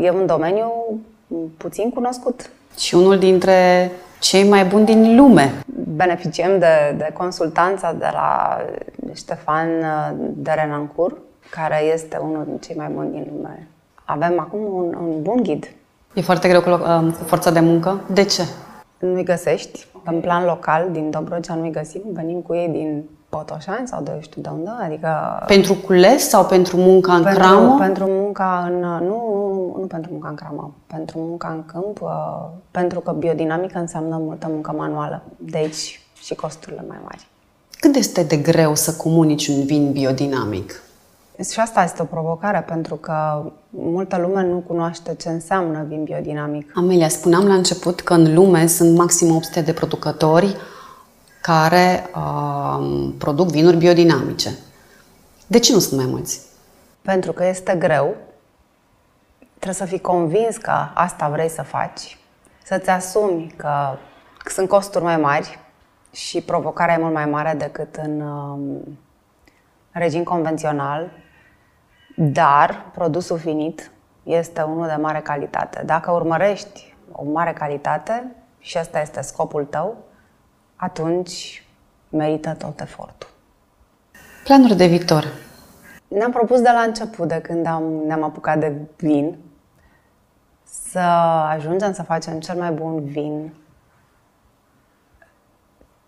e 0.00 0.10
un 0.10 0.26
domeniu 0.26 0.72
puțin 1.56 1.90
cunoscut. 1.90 2.50
Și 2.78 2.94
unul 2.94 3.18
dintre 3.18 3.90
cei 4.20 4.48
mai 4.48 4.64
buni 4.64 4.84
din 4.84 5.16
lume. 5.16 5.52
Beneficiem 5.96 6.58
de, 6.58 6.94
de 6.96 7.10
consultanța 7.12 7.92
de 7.92 8.08
la 8.12 8.58
Ștefan 9.14 9.68
uh, 9.68 10.16
de 10.18 10.50
Renancur, 10.50 11.18
care 11.50 11.82
este 11.92 12.16
unul 12.22 12.44
din 12.44 12.58
cei 12.58 12.76
mai 12.76 12.88
buni 12.88 13.10
din 13.10 13.26
lume. 13.32 13.68
Avem 14.04 14.40
acum 14.40 14.60
un, 14.60 14.94
un 15.00 15.22
bun 15.22 15.42
ghid 15.42 15.68
E 16.14 16.20
foarte 16.20 16.48
greu 16.48 16.60
cu, 16.60 16.70
uh, 16.70 17.12
cu 17.18 17.24
forța 17.24 17.50
de 17.50 17.60
muncă. 17.60 18.00
De 18.12 18.24
ce? 18.24 18.42
Nu-i 18.98 19.24
găsești. 19.24 19.86
În 20.04 20.20
plan 20.20 20.44
local, 20.44 20.88
din 20.92 21.10
Dobrogea 21.10 21.54
nu-i 21.54 21.70
găsim. 21.70 22.02
Venim 22.12 22.40
cu 22.40 22.54
ei 22.54 22.68
din 22.68 23.04
Potoșani 23.28 23.88
sau 23.88 24.02
de 24.02 24.18
știu 24.20 24.42
de 24.42 24.48
unde, 24.48 24.70
adică... 24.84 25.42
Pentru 25.46 25.74
cules 25.74 26.28
sau 26.28 26.44
pentru 26.44 26.76
munca 26.76 27.14
în 27.14 27.22
pentru, 27.22 27.40
cramă? 27.40 27.76
Pentru 27.78 28.04
munca 28.06 28.64
în... 28.70 28.78
Nu, 28.78 29.06
nu, 29.06 29.76
nu 29.80 29.86
pentru 29.86 30.10
munca 30.12 30.28
în 30.28 30.34
cramă. 30.34 30.74
Pentru 30.86 31.18
munca 31.18 31.48
în 31.48 31.64
câmp, 31.64 32.00
uh, 32.00 32.10
pentru 32.70 33.00
că 33.00 33.12
biodinamică 33.12 33.78
înseamnă 33.78 34.16
multă 34.16 34.46
muncă 34.50 34.72
manuală. 34.76 35.22
De 35.36 35.58
aici 35.58 36.00
și 36.22 36.34
costurile 36.34 36.84
mai 36.88 36.98
mari. 37.02 37.26
Cât 37.80 37.94
este 37.94 38.22
de 38.22 38.36
greu 38.36 38.74
să 38.74 38.92
comunici 38.92 39.48
un 39.48 39.64
vin 39.64 39.92
biodinamic? 39.92 40.82
Și 41.50 41.60
asta 41.60 41.82
este 41.82 42.02
o 42.02 42.04
provocare, 42.04 42.64
pentru 42.68 42.94
că 42.94 43.42
multă 43.70 44.18
lume 44.18 44.42
nu 44.44 44.64
cunoaște 44.66 45.14
ce 45.14 45.28
înseamnă 45.28 45.84
vin 45.88 46.04
biodinamic. 46.04 46.72
Amelia, 46.74 47.08
spuneam 47.08 47.46
la 47.46 47.54
început 47.54 48.00
că 48.00 48.14
în 48.14 48.34
lume 48.34 48.66
sunt 48.66 48.96
maxim 48.96 49.34
800 49.34 49.60
de 49.60 49.72
producători 49.72 50.56
care 51.48 52.10
uh, 52.14 53.12
produc 53.18 53.50
vinuri 53.50 53.76
biodinamice. 53.76 54.50
De 55.46 55.58
ce 55.58 55.72
nu 55.72 55.78
sunt 55.78 56.00
mai 56.00 56.10
mulți? 56.10 56.40
Pentru 57.02 57.32
că 57.32 57.46
este 57.46 57.74
greu. 57.74 58.16
Trebuie 59.54 59.74
să 59.74 59.84
fii 59.84 60.00
convins 60.00 60.56
că 60.56 60.72
asta 60.94 61.28
vrei 61.28 61.48
să 61.48 61.62
faci. 61.62 62.18
Să-ți 62.64 62.90
asumi 62.90 63.54
că 63.56 63.96
sunt 64.46 64.68
costuri 64.68 65.04
mai 65.04 65.16
mari 65.16 65.58
și 66.12 66.40
provocarea 66.40 66.94
e 66.94 66.98
mult 66.98 67.12
mai 67.12 67.26
mare 67.26 67.54
decât 67.58 67.96
în 67.96 68.20
uh, 68.20 68.80
regim 69.90 70.22
convențional 70.22 71.10
dar 72.16 72.90
produsul 72.92 73.38
finit 73.38 73.90
este 74.22 74.62
unul 74.62 74.86
de 74.86 74.94
mare 74.94 75.20
calitate. 75.20 75.82
Dacă 75.84 76.10
urmărești 76.10 76.94
o 77.12 77.24
mare 77.24 77.52
calitate 77.52 78.36
și 78.58 78.78
asta 78.78 79.00
este 79.00 79.20
scopul 79.20 79.64
tău, 79.64 79.96
atunci 80.80 81.62
merită 82.08 82.54
tot 82.58 82.80
efortul. 82.80 83.28
Planuri 84.44 84.74
de 84.74 84.86
viitor. 84.86 85.24
Ne-am 86.08 86.30
propus 86.30 86.60
de 86.60 86.70
la 86.70 86.80
început, 86.80 87.28
de 87.28 87.40
când 87.40 87.66
am, 87.66 87.82
ne-am 88.06 88.22
apucat 88.22 88.58
de 88.58 88.72
vin, 88.96 89.36
să 90.64 90.98
ajungem 91.48 91.92
să 91.92 92.02
facem 92.02 92.40
cel 92.40 92.56
mai 92.58 92.70
bun 92.70 93.04
vin 93.04 93.52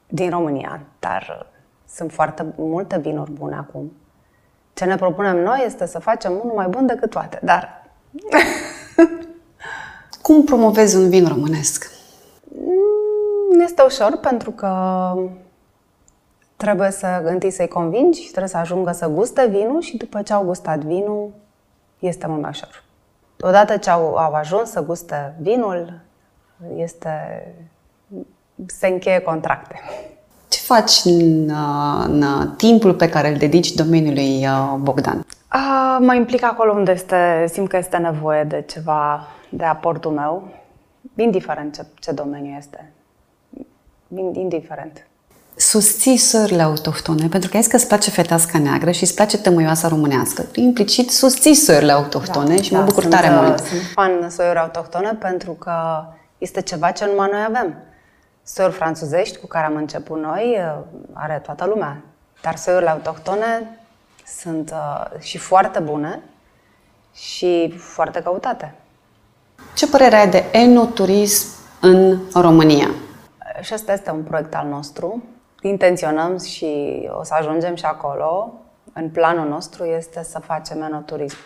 din 0.08 0.30
România, 0.30 0.80
dar 0.98 1.46
sunt 1.88 2.12
foarte 2.12 2.46
multe 2.56 2.98
vinuri 2.98 3.30
bune 3.30 3.56
acum. 3.56 3.92
Ce 4.72 4.84
ne 4.84 4.96
propunem 4.96 5.36
noi 5.36 5.62
este 5.66 5.86
să 5.86 5.98
facem 5.98 6.32
unul 6.32 6.54
mai 6.54 6.66
bun 6.68 6.86
decât 6.86 7.10
toate, 7.10 7.38
dar... 7.42 7.88
Cum 10.22 10.44
promovezi 10.44 10.96
un 10.96 11.08
vin 11.08 11.28
românesc? 11.28 11.99
Mm, 13.54 13.60
este 13.60 13.82
ușor 13.82 14.18
pentru 14.20 14.50
că 14.50 15.12
trebuie 16.56 16.90
să 16.90 17.22
întâi 17.24 17.50
să-i 17.50 17.68
convingi, 17.68 18.28
trebuie 18.28 18.48
să 18.48 18.56
ajungă 18.56 18.92
să 18.92 19.08
guste 19.08 19.46
vinul 19.46 19.80
și 19.80 19.96
după 19.96 20.22
ce 20.22 20.32
au 20.32 20.44
gustat 20.44 20.78
vinul, 20.78 21.30
este 21.98 22.26
mult 22.26 22.40
mai 22.40 22.50
ușor. 22.50 22.84
Odată 23.40 23.76
ce 23.76 23.90
au, 23.90 24.14
au 24.14 24.32
ajuns 24.32 24.70
să 24.70 24.82
guste 24.82 25.34
vinul, 25.40 26.00
este 26.76 27.46
se 28.66 28.86
încheie 28.86 29.18
contracte 29.18 29.80
faci 30.74 31.04
în, 31.04 31.50
în 32.04 32.50
timpul 32.56 32.94
pe 32.94 33.08
care 33.08 33.28
îl 33.28 33.36
dedici 33.36 33.72
domeniului 33.72 34.46
uh, 34.46 34.74
Bogdan? 34.78 35.26
A, 35.48 35.98
mă 36.00 36.14
implic 36.14 36.44
acolo 36.44 36.72
unde 36.72 36.92
este, 36.92 37.44
simt 37.52 37.68
că 37.68 37.76
este 37.76 37.96
nevoie 37.96 38.44
de 38.44 38.64
ceva, 38.68 39.26
de 39.48 39.64
aportul 39.64 40.10
meu, 40.10 40.48
indiferent 41.16 41.74
ce, 41.74 41.86
ce 42.00 42.12
domeniu 42.12 42.56
este. 42.58 42.92
Indiferent. 44.16 45.06
Susții 45.56 46.16
sările 46.16 46.62
autohtone, 46.62 47.28
pentru 47.28 47.48
că 47.50 47.56
ai 47.56 47.62
zis 47.62 47.70
că 47.70 47.76
îți 47.76 47.86
place 47.86 48.10
feteasca 48.10 48.58
neagră 48.58 48.90
și 48.90 49.02
îți 49.02 49.14
place 49.14 49.38
tămâioasa 49.38 49.88
românească. 49.88 50.46
Implicit 50.54 51.10
susții 51.10 51.54
sările 51.54 51.92
autohtone 51.92 52.54
da, 52.54 52.62
și 52.62 52.72
mă 52.72 52.78
da, 52.78 52.84
bucur 52.84 53.04
tare 53.04 53.26
sunt, 53.26 53.40
mult. 53.40 53.58
Sunt 53.58 53.80
fan 53.94 54.30
soiuri 54.30 54.58
autohtone 54.58 55.16
pentru 55.20 55.52
că 55.52 56.04
este 56.38 56.60
ceva 56.60 56.90
ce 56.90 57.04
numai 57.04 57.28
noi 57.32 57.44
avem. 57.48 57.74
Soiuri 58.42 58.74
franțuzești 58.74 59.38
cu 59.38 59.46
care 59.46 59.66
am 59.66 59.76
început 59.76 60.20
noi 60.20 60.58
uh, 60.58 60.82
are 61.12 61.40
toată 61.44 61.64
lumea, 61.64 62.02
dar 62.42 62.56
soiurile 62.56 62.90
autohtone 62.90 63.78
sunt 64.40 64.70
uh, 64.70 65.20
și 65.20 65.38
foarte 65.38 65.78
bune 65.78 66.22
și 67.14 67.74
foarte 67.78 68.20
căutate. 68.20 68.74
Ce 69.74 69.86
părere 69.88 70.16
ai 70.16 70.28
de 70.28 70.44
enoturism 70.52 71.46
în 71.80 72.18
România? 72.34 72.90
Și 73.60 73.72
asta 73.72 73.92
este 73.92 74.10
un 74.10 74.22
proiect 74.22 74.54
al 74.54 74.66
nostru. 74.66 75.22
Intenționăm 75.62 76.38
și 76.38 77.00
o 77.18 77.22
să 77.22 77.34
ajungem 77.38 77.74
și 77.74 77.84
acolo. 77.84 78.52
În 78.92 79.10
planul 79.10 79.48
nostru 79.48 79.84
este 79.84 80.22
să 80.22 80.38
facem 80.38 80.82
enoturism 80.82 81.36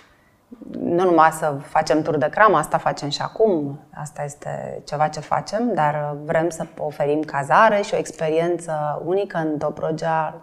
nu 0.81 1.05
numai 1.05 1.31
să 1.31 1.55
facem 1.63 2.03
tur 2.03 2.17
de 2.17 2.29
cram, 2.31 2.55
asta 2.55 2.79
facem 2.79 3.09
și 3.09 3.23
acum, 3.23 3.79
asta 3.95 4.23
este 4.25 4.83
ceva 4.85 5.09
ce 5.09 5.21
facem, 5.21 5.71
dar 5.75 6.17
vrem 6.25 6.49
să 6.49 6.67
oferim 6.79 7.21
cazare 7.21 7.81
și 7.83 7.95
o 7.95 7.99
experiență 7.99 9.03
unică 9.05 9.39
în 9.39 9.59
Dobrogea 9.59 10.35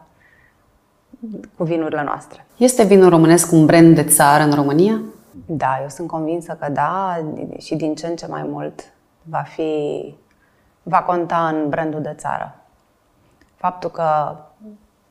cu 1.57 1.63
vinurile 1.63 2.03
noastre. 2.03 2.45
Este 2.57 2.83
vinul 2.83 3.09
românesc 3.09 3.51
un 3.51 3.65
brand 3.65 3.95
de 3.95 4.03
țară 4.03 4.43
în 4.43 4.53
România? 4.53 5.01
Da, 5.45 5.79
eu 5.81 5.89
sunt 5.89 6.07
convinsă 6.07 6.57
că 6.59 6.69
da 6.71 7.17
și 7.57 7.75
din 7.75 7.95
ce 7.95 8.07
în 8.07 8.15
ce 8.15 8.27
mai 8.27 8.43
mult 8.47 8.93
va 9.23 9.43
fi 9.47 10.15
va 10.83 11.01
conta 11.03 11.47
în 11.47 11.69
brandul 11.69 12.01
de 12.01 12.15
țară. 12.17 12.55
Faptul 13.55 13.89
că 13.89 14.35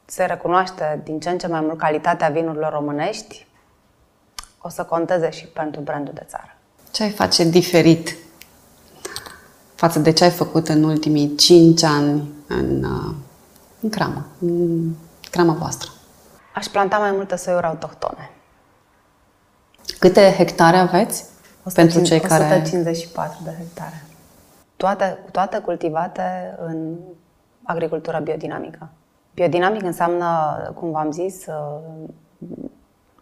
se 0.04 0.24
recunoaște 0.24 1.00
din 1.04 1.20
ce 1.20 1.30
în 1.30 1.38
ce 1.38 1.46
mai 1.46 1.60
mult 1.60 1.78
calitatea 1.78 2.28
vinurilor 2.28 2.72
românești 2.72 3.46
o 4.60 4.68
să 4.68 4.84
conteze 4.84 5.30
și 5.30 5.46
pentru 5.46 5.80
brandul 5.80 6.14
de 6.14 6.26
țară. 6.28 6.56
Ce 6.90 7.02
ai 7.02 7.10
face 7.10 7.44
diferit 7.44 8.16
față 9.74 9.98
de 9.98 10.12
ce 10.12 10.24
ai 10.24 10.30
făcut 10.30 10.68
în 10.68 10.82
ultimii 10.82 11.34
5 11.36 11.82
ani 11.82 12.32
în, 12.46 12.84
uh, 12.84 13.14
în 13.80 13.90
cramă, 13.90 14.26
în 14.40 14.90
crama 15.30 15.52
voastră? 15.52 15.90
Aș 16.54 16.66
planta 16.66 16.98
mai 16.98 17.10
multe 17.10 17.36
soiuri 17.36 17.66
autohtone. 17.66 18.30
Câte 19.98 20.34
hectare 20.36 20.76
aveți 20.76 21.24
150, 21.64 21.74
pentru 21.74 22.00
cei 22.02 22.20
154 22.24 23.38
care... 23.44 23.56
de 23.56 23.62
hectare. 23.62 24.04
Toate, 24.80 25.18
toate 25.32 25.58
cultivate 25.58 26.56
în 26.66 26.96
agricultura 27.62 28.18
biodinamică. 28.18 28.88
Biodinamic 29.34 29.82
înseamnă, 29.82 30.26
cum 30.75 30.90
v-am 30.90 31.10
zis, 31.12 31.46
uh, 31.46 32.08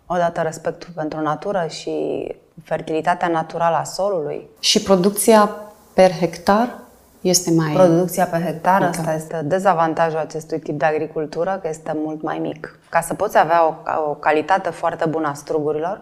odată 0.07 0.41
respectul 0.41 0.88
pentru 0.95 1.21
natură 1.21 1.67
și 1.69 2.27
fertilitatea 2.62 3.29
naturală 3.29 3.77
a 3.77 3.85
solului. 3.85 4.49
Și 4.61 4.83
producția 4.83 5.50
per 5.95 6.11
hectar 6.11 6.79
este 7.21 7.50
mai... 7.50 7.73
Producția 7.73 8.27
pe 8.27 8.38
hectar, 8.38 8.81
mică. 8.81 8.99
asta 8.99 9.15
este 9.15 9.43
dezavantajul 9.45 10.19
acestui 10.19 10.59
tip 10.59 10.79
de 10.79 10.85
agricultură, 10.85 11.59
că 11.62 11.69
este 11.69 11.93
mult 11.95 12.23
mai 12.23 12.38
mic. 12.38 12.79
Ca 12.88 13.00
să 13.00 13.15
poți 13.15 13.38
avea 13.38 13.67
o, 13.67 13.75
o 14.11 14.15
calitate 14.15 14.71
foarte 14.71 15.07
bună 15.07 15.29
a 15.29 15.33
strugurilor, 15.33 16.00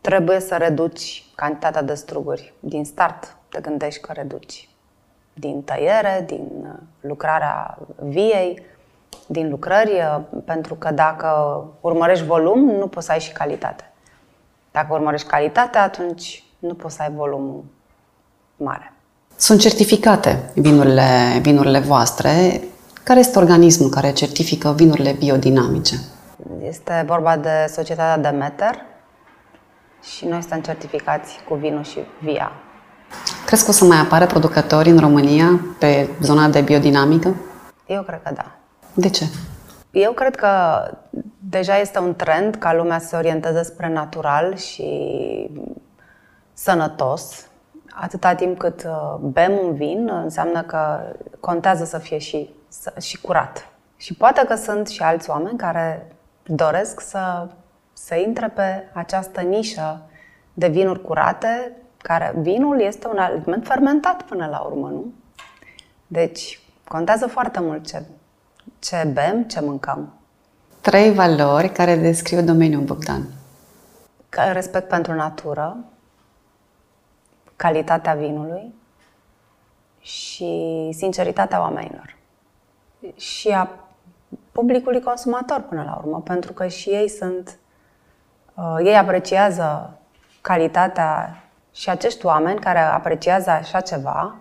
trebuie 0.00 0.40
să 0.40 0.56
reduci 0.56 1.24
cantitatea 1.34 1.82
de 1.82 1.94
struguri. 1.94 2.54
Din 2.60 2.84
start 2.84 3.36
te 3.48 3.60
gândești 3.60 4.00
că 4.00 4.12
reduci. 4.12 4.66
Din 5.34 5.62
tăiere, 5.62 6.24
din 6.26 6.48
uh, 6.62 6.78
lucrarea 7.00 7.78
viei, 7.96 8.62
din 9.26 9.50
lucrări, 9.50 9.90
uh, 9.90 10.20
pentru 10.44 10.74
că 10.74 10.90
dacă 10.90 11.28
urmărești 11.80 12.24
volum, 12.24 12.60
nu 12.64 12.86
poți 12.86 13.06
să 13.06 13.12
ai 13.12 13.20
și 13.20 13.32
calitate. 13.32 13.92
Dacă 14.70 14.86
urmărești 14.90 15.26
calitatea, 15.26 15.82
atunci 15.82 16.44
nu 16.58 16.74
poți 16.74 16.94
să 16.94 17.02
ai 17.02 17.10
volum 17.10 17.64
mare. 18.56 18.92
Sunt 19.36 19.60
certificate 19.60 20.50
vinurile, 20.54 21.38
vinurile 21.40 21.78
voastre. 21.78 22.60
Care 23.04 23.18
este 23.18 23.38
organismul 23.38 23.88
care 23.88 24.12
certifică 24.12 24.72
vinurile 24.72 25.12
biodinamice? 25.12 25.94
Este 26.62 27.04
vorba 27.06 27.36
de 27.36 27.66
societatea 27.68 28.30
Demeter 28.30 28.74
și 30.02 30.24
noi 30.24 30.40
suntem 30.40 30.60
certificați 30.60 31.38
cu 31.48 31.54
vinul 31.54 31.84
și 31.84 31.98
via. 32.20 32.52
Crezi 33.52 33.66
că 33.66 33.72
o 33.72 33.76
să 33.76 33.84
mai 33.84 33.98
apare 33.98 34.26
producători 34.26 34.90
în 34.90 34.98
România 34.98 35.60
pe 35.78 36.08
zona 36.20 36.48
de 36.48 36.60
biodinamică? 36.60 37.34
Eu 37.86 38.02
cred 38.02 38.22
că 38.22 38.30
da. 38.34 38.56
De 38.94 39.08
ce? 39.08 39.24
Eu 39.90 40.12
cred 40.12 40.36
că 40.36 40.48
deja 41.38 41.78
este 41.78 41.98
un 41.98 42.14
trend 42.14 42.54
ca 42.54 42.74
lumea 42.74 42.98
să 42.98 43.06
se 43.06 43.16
orienteze 43.16 43.62
spre 43.62 43.88
natural 43.88 44.56
și 44.56 45.50
sănătos. 46.52 47.46
Atâta 47.90 48.34
timp 48.34 48.58
cât 48.58 48.84
uh, 48.84 49.18
bem 49.20 49.52
un 49.64 49.74
vin, 49.74 50.10
înseamnă 50.22 50.62
că 50.62 51.00
contează 51.40 51.84
să 51.84 51.98
fie 51.98 52.18
și, 52.18 52.54
și 53.00 53.20
curat. 53.20 53.68
Și 53.96 54.14
poate 54.14 54.44
că 54.48 54.54
sunt 54.54 54.88
și 54.88 55.02
alți 55.02 55.30
oameni 55.30 55.58
care 55.58 56.12
doresc 56.42 57.00
să, 57.00 57.48
să 57.92 58.14
intre 58.14 58.48
pe 58.48 58.90
această 58.92 59.40
nișă 59.40 60.02
de 60.54 60.68
vinuri 60.68 61.02
curate, 61.02 61.76
care 62.02 62.34
vinul 62.36 62.80
este 62.80 63.08
un 63.08 63.18
aliment 63.18 63.66
fermentat 63.66 64.22
până 64.22 64.46
la 64.46 64.58
urmă, 64.58 64.88
nu? 64.88 65.12
Deci, 66.06 66.60
contează 66.88 67.26
foarte 67.26 67.60
mult 67.60 67.86
ce 67.86 68.02
ce 68.78 69.08
bem, 69.12 69.44
ce 69.44 69.60
mâncăm. 69.60 70.12
Trei 70.80 71.12
valori 71.12 71.68
care 71.68 71.96
descriu 71.96 72.42
domeniul 72.42 72.82
Bogdan. 72.82 73.22
Respect 74.52 74.88
pentru 74.88 75.12
natură, 75.12 75.76
calitatea 77.56 78.14
vinului 78.14 78.74
și 80.00 80.90
sinceritatea 80.92 81.60
oamenilor. 81.60 82.16
Și 83.16 83.48
a 83.48 83.70
publicului 84.52 85.00
consumator 85.00 85.60
până 85.60 85.82
la 85.82 86.00
urmă, 86.04 86.20
pentru 86.20 86.52
că 86.52 86.66
și 86.66 86.88
ei 86.88 87.08
sunt, 87.08 87.58
uh, 88.54 88.76
ei 88.84 88.96
apreciază 88.96 89.98
calitatea 90.40 91.41
și 91.72 91.90
acești 91.90 92.26
oameni 92.26 92.60
care 92.60 92.78
apreciază 92.78 93.50
așa 93.50 93.80
ceva, 93.80 94.36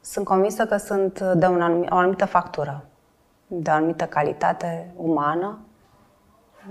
sunt 0.00 0.24
convinsă 0.24 0.66
că 0.66 0.76
sunt 0.76 1.20
de 1.20 1.46
un 1.46 1.60
anumit, 1.60 1.90
o 1.90 1.96
anumită 1.96 2.24
factură 2.24 2.84
de 3.52 3.70
o 3.70 3.72
anumită 3.72 4.04
calitate 4.04 4.92
umană, 4.96 5.58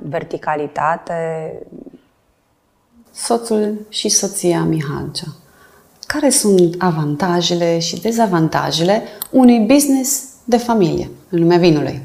verticalitate. 0.01 1.53
Soțul 3.11 3.85
și 3.89 4.09
soția 4.09 4.63
Mihalcea. 4.63 5.27
Care 6.07 6.29
sunt 6.29 6.75
avantajele 6.77 7.79
și 7.79 8.01
dezavantajele 8.01 9.01
unui 9.31 9.59
business 9.59 10.23
de 10.43 10.57
familie 10.57 11.09
în 11.29 11.39
lumea 11.39 11.57
vinului? 11.57 12.01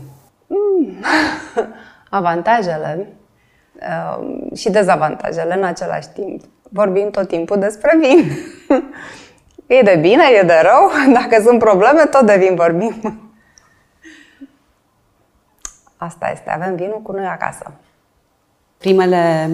Mm. 0.47 0.95
Avantajele 2.11 3.17
uh, 3.81 4.57
și 4.57 4.71
dezavantajele 4.71 5.55
în 5.55 5.65
același 5.65 6.09
timp. 6.09 6.45
Vorbim 6.75 7.11
tot 7.11 7.29
timpul 7.29 7.59
despre 7.59 7.99
vin. 8.01 8.31
e 9.79 9.83
de 9.83 9.99
bine, 10.01 10.23
e 10.41 10.43
de 10.43 10.61
rău. 10.63 11.13
Dacă 11.13 11.43
sunt 11.43 11.59
probleme, 11.59 12.05
tot 12.05 12.27
de 12.27 12.37
vin 12.39 12.55
vorbim. 12.55 13.21
Asta 15.97 16.31
este, 16.33 16.51
avem 16.51 16.77
vinul 16.77 17.01
cu 17.03 17.13
noi 17.13 17.27
acasă. 17.27 17.73
Primele 18.79 19.49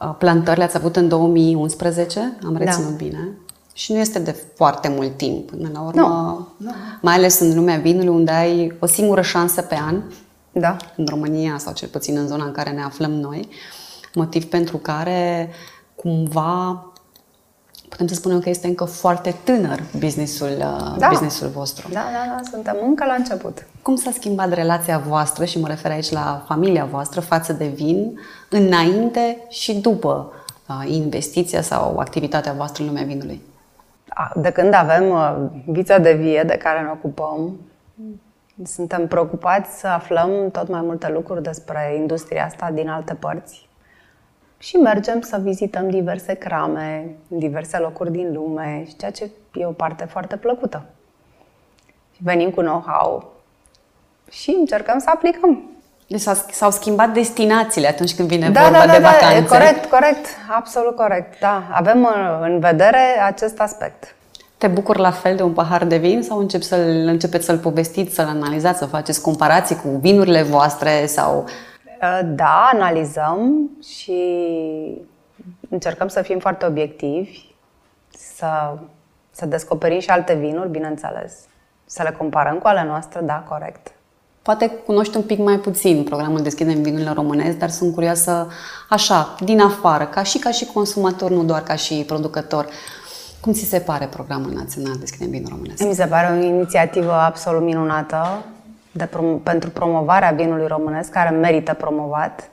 uh, 0.00 0.14
plantări 0.18 0.58
le-ați 0.58 0.76
avut 0.76 0.96
în 0.96 1.08
2011, 1.08 2.36
am 2.46 2.52
da. 2.52 2.58
reținut 2.58 2.90
da. 2.90 2.96
bine. 2.96 3.28
Și 3.74 3.92
nu 3.92 3.98
este 3.98 4.18
de 4.18 4.36
foarte 4.54 4.88
mult 4.88 5.16
timp. 5.16 5.50
Până 5.50 5.68
la 5.72 5.80
urmă, 5.80 6.48
nu. 6.56 6.70
mai 7.00 7.14
ales 7.14 7.40
în 7.40 7.54
lumea 7.54 7.76
vinului, 7.76 8.08
unde 8.08 8.30
ai 8.30 8.76
o 8.78 8.86
singură 8.86 9.20
șansă 9.20 9.62
pe 9.62 9.78
an, 9.86 10.02
da. 10.52 10.76
în 10.96 11.06
România 11.08 11.58
sau 11.58 11.72
cel 11.72 11.88
puțin 11.88 12.16
în 12.16 12.26
zona 12.26 12.44
în 12.44 12.52
care 12.52 12.70
ne 12.70 12.82
aflăm 12.82 13.10
noi, 13.10 13.48
motiv 14.14 14.44
pentru 14.44 14.76
care 14.76 15.50
cumva 16.02 16.82
putem 17.88 18.06
să 18.06 18.14
spunem 18.14 18.40
că 18.40 18.48
este 18.48 18.66
încă 18.66 18.84
foarte 18.84 19.34
tânăr 19.44 19.82
businessul, 19.98 20.48
uh, 20.48 20.94
da. 20.98 21.08
businessul 21.08 21.48
vostru. 21.48 21.88
Da, 21.92 22.04
da, 22.12 22.34
da, 22.36 22.40
suntem 22.50 22.76
încă 22.84 23.04
la 23.04 23.14
început. 23.14 23.66
Cum 23.82 23.96
s-a 23.96 24.10
schimbat 24.10 24.52
relația 24.52 24.98
voastră, 24.98 25.44
și 25.44 25.60
mă 25.60 25.68
refer 25.68 25.90
aici 25.90 26.10
la 26.10 26.44
familia 26.46 26.84
voastră, 26.84 27.20
față 27.20 27.52
de 27.52 27.66
vin, 27.66 28.18
înainte 28.50 29.38
și 29.48 29.74
după 29.74 30.32
uh, 30.68 30.90
investiția 30.90 31.62
sau 31.62 31.98
activitatea 31.98 32.52
voastră 32.52 32.82
în 32.82 32.88
lumea 32.88 33.04
vinului? 33.04 33.40
De 34.34 34.50
când 34.50 34.74
avem 34.74 35.08
uh, 35.08 35.36
vița 35.66 35.98
de 35.98 36.12
vie 36.12 36.42
de 36.46 36.56
care 36.56 36.80
ne 36.80 36.90
ocupăm, 36.90 37.60
suntem 38.64 39.06
preocupați 39.06 39.78
să 39.78 39.86
aflăm 39.86 40.30
tot 40.52 40.68
mai 40.68 40.80
multe 40.80 41.10
lucruri 41.12 41.42
despre 41.42 41.94
industria 41.98 42.44
asta 42.44 42.70
din 42.74 42.88
alte 42.88 43.14
părți 43.14 43.67
și 44.58 44.76
mergem 44.76 45.20
să 45.20 45.38
vizităm 45.42 45.90
diverse 45.90 46.34
crame, 46.34 47.06
diverse 47.28 47.78
locuri 47.78 48.10
din 48.10 48.32
lume, 48.32 48.84
și 48.88 48.96
ceea 48.96 49.10
ce 49.10 49.30
e 49.54 49.66
o 49.66 49.70
parte 49.70 50.04
foarte 50.04 50.36
plăcută. 50.36 50.84
Venim 52.16 52.50
cu 52.50 52.60
know-how 52.60 53.32
și 54.30 54.50
încercăm 54.58 54.98
să 54.98 55.10
aplicăm. 55.14 55.62
Deci 56.06 56.20
s-au 56.50 56.70
schimbat 56.70 57.12
destinațiile 57.12 57.88
atunci 57.88 58.14
când 58.14 58.28
vine 58.28 58.50
da, 58.50 58.62
vorba 58.62 58.78
da, 58.78 58.86
da, 58.86 58.92
de 58.92 58.98
vacanțe. 58.98 59.40
Da, 59.40 59.58
corect, 59.58 59.84
corect, 59.84 60.26
absolut 60.48 60.96
corect. 60.96 61.38
Da, 61.40 61.62
avem 61.70 62.02
uh, 62.02 62.38
în 62.40 62.58
vedere 62.60 63.20
acest 63.26 63.60
aspect. 63.60 64.14
Te 64.56 64.66
bucur 64.66 64.96
la 64.96 65.10
fel 65.10 65.36
de 65.36 65.42
un 65.42 65.52
pahar 65.52 65.84
de 65.84 65.96
vin 65.96 66.22
sau 66.22 66.38
încep 66.38 66.62
să-l, 66.62 67.06
începeți 67.06 67.44
să-l 67.44 67.58
povestiți, 67.58 68.14
să-l 68.14 68.26
analizați, 68.26 68.78
să 68.78 68.84
faceți 68.86 69.22
comparații 69.22 69.76
cu 69.76 69.88
vinurile 69.88 70.42
voastre 70.42 71.06
sau 71.06 71.44
Uh, 71.44 71.67
da, 72.24 72.68
analizăm 72.72 73.70
și 73.82 74.22
încercăm 75.68 76.08
să 76.08 76.22
fim 76.22 76.38
foarte 76.38 76.66
obiectivi, 76.66 77.54
să, 78.10 78.76
să 79.30 79.46
descoperim 79.46 79.98
și 79.98 80.10
alte 80.10 80.34
vinuri, 80.34 80.70
bineînțeles, 80.70 81.34
să 81.84 82.02
le 82.02 82.14
comparăm 82.18 82.58
cu 82.58 82.66
ale 82.66 82.84
noastre, 82.84 83.20
da, 83.20 83.44
corect. 83.48 83.92
Poate 84.42 84.68
cunoști 84.86 85.16
un 85.16 85.22
pic 85.22 85.38
mai 85.38 85.58
puțin 85.58 86.04
programul 86.04 86.40
Deschidem 86.40 86.82
Vinurile 86.82 87.10
Românesc, 87.10 87.56
dar 87.56 87.68
sunt 87.68 87.94
curioasă 87.94 88.48
așa, 88.88 89.34
din 89.40 89.60
afară, 89.60 90.06
ca 90.06 90.22
și 90.22 90.38
ca 90.38 90.50
și 90.50 90.66
consumator, 90.66 91.30
nu 91.30 91.44
doar 91.44 91.62
ca 91.62 91.74
și 91.74 92.04
producător. 92.06 92.66
Cum 93.40 93.52
ți 93.52 93.64
se 93.64 93.78
pare 93.78 94.06
programul 94.06 94.52
național 94.52 94.94
Deschidem 94.98 95.30
Vinul 95.30 95.48
Românesc? 95.50 95.84
Mi 95.84 95.94
se 95.94 96.06
pare 96.06 96.36
o 96.36 96.44
inițiativă 96.44 97.12
absolut 97.12 97.62
minunată 97.62 98.44
de 98.92 99.04
prom- 99.06 99.42
pentru 99.42 99.70
promovarea 99.70 100.30
vinului 100.30 100.66
românesc, 100.66 101.10
care 101.10 101.30
merită 101.30 101.74
promovat 101.74 102.50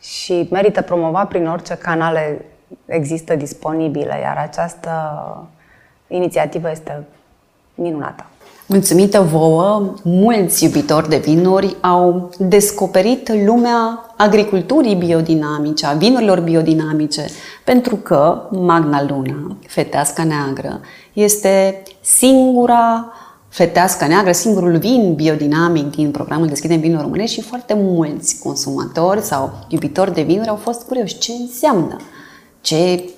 și 0.00 0.48
merită 0.50 0.82
promovat 0.82 1.28
prin 1.28 1.48
orice 1.48 1.74
canale 1.74 2.44
există 2.86 3.34
disponibile, 3.34 4.18
iar 4.22 4.36
această 4.36 4.90
inițiativă 6.06 6.70
este 6.70 7.04
minunată. 7.74 8.24
Mulțumită 8.66 9.20
vouă, 9.20 9.94
mulți 10.02 10.64
iubitori 10.64 11.08
de 11.08 11.16
vinuri 11.16 11.76
au 11.80 12.30
descoperit 12.38 13.44
lumea 13.44 14.12
agriculturii 14.16 14.94
biodinamice, 14.94 15.86
a 15.86 15.92
vinurilor 15.92 16.40
biodinamice, 16.40 17.24
pentru 17.64 17.96
că 17.96 18.42
Magna 18.50 19.04
Luna, 19.08 19.56
fetească 19.66 20.22
neagră, 20.22 20.80
este 21.12 21.82
singura 22.00 23.12
fetească 23.52 24.06
neagră, 24.06 24.32
singurul 24.32 24.76
vin 24.76 25.14
biodinamic 25.14 25.90
din 25.90 26.10
programul 26.10 26.46
Deschidem 26.46 26.80
Vinul 26.80 27.00
Românesc 27.00 27.32
și 27.32 27.40
foarte 27.40 27.74
mulți 27.76 28.38
consumatori 28.38 29.20
sau 29.20 29.52
iubitori 29.68 30.14
de 30.14 30.22
vinuri 30.22 30.48
au 30.48 30.56
fost 30.56 30.82
curioși. 30.86 31.18
Ce 31.18 31.32
înseamnă, 31.32 31.96
ce, 32.60 33.10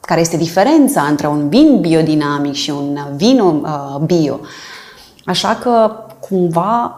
care 0.00 0.20
este 0.20 0.36
diferența 0.36 1.02
între 1.02 1.26
un 1.26 1.48
vin 1.48 1.80
biodinamic 1.80 2.52
și 2.52 2.70
un 2.70 2.98
vin 3.16 3.40
uh, 3.40 3.96
bio. 4.04 4.40
Așa 5.24 5.58
că 5.62 5.92
cumva 6.20 6.94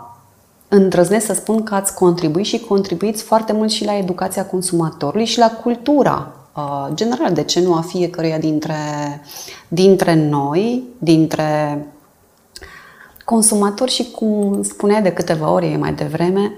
îndrăznesc 0.68 1.26
să 1.26 1.34
spun 1.34 1.62
că 1.62 1.74
ați 1.74 1.94
contribuit 1.94 2.46
și 2.46 2.58
contribuiți 2.58 3.22
foarte 3.22 3.52
mult 3.52 3.70
și 3.70 3.84
la 3.84 3.96
educația 3.96 4.46
consumatorului 4.46 5.26
și 5.26 5.38
la 5.38 5.50
cultura 5.50 6.32
uh, 6.56 6.88
generală, 6.94 7.32
de 7.32 7.42
ce 7.42 7.60
nu 7.60 7.74
a 7.74 7.80
fiecăruia 7.80 8.38
dintre, 8.38 8.74
dintre 9.68 10.14
noi, 10.14 10.82
dintre 10.98 11.78
consumatori 13.24 13.90
și, 13.90 14.10
cum 14.10 14.62
spunea 14.62 15.00
de 15.00 15.12
câteva 15.12 15.50
ori 15.50 15.76
mai 15.80 15.92
devreme, 15.92 16.52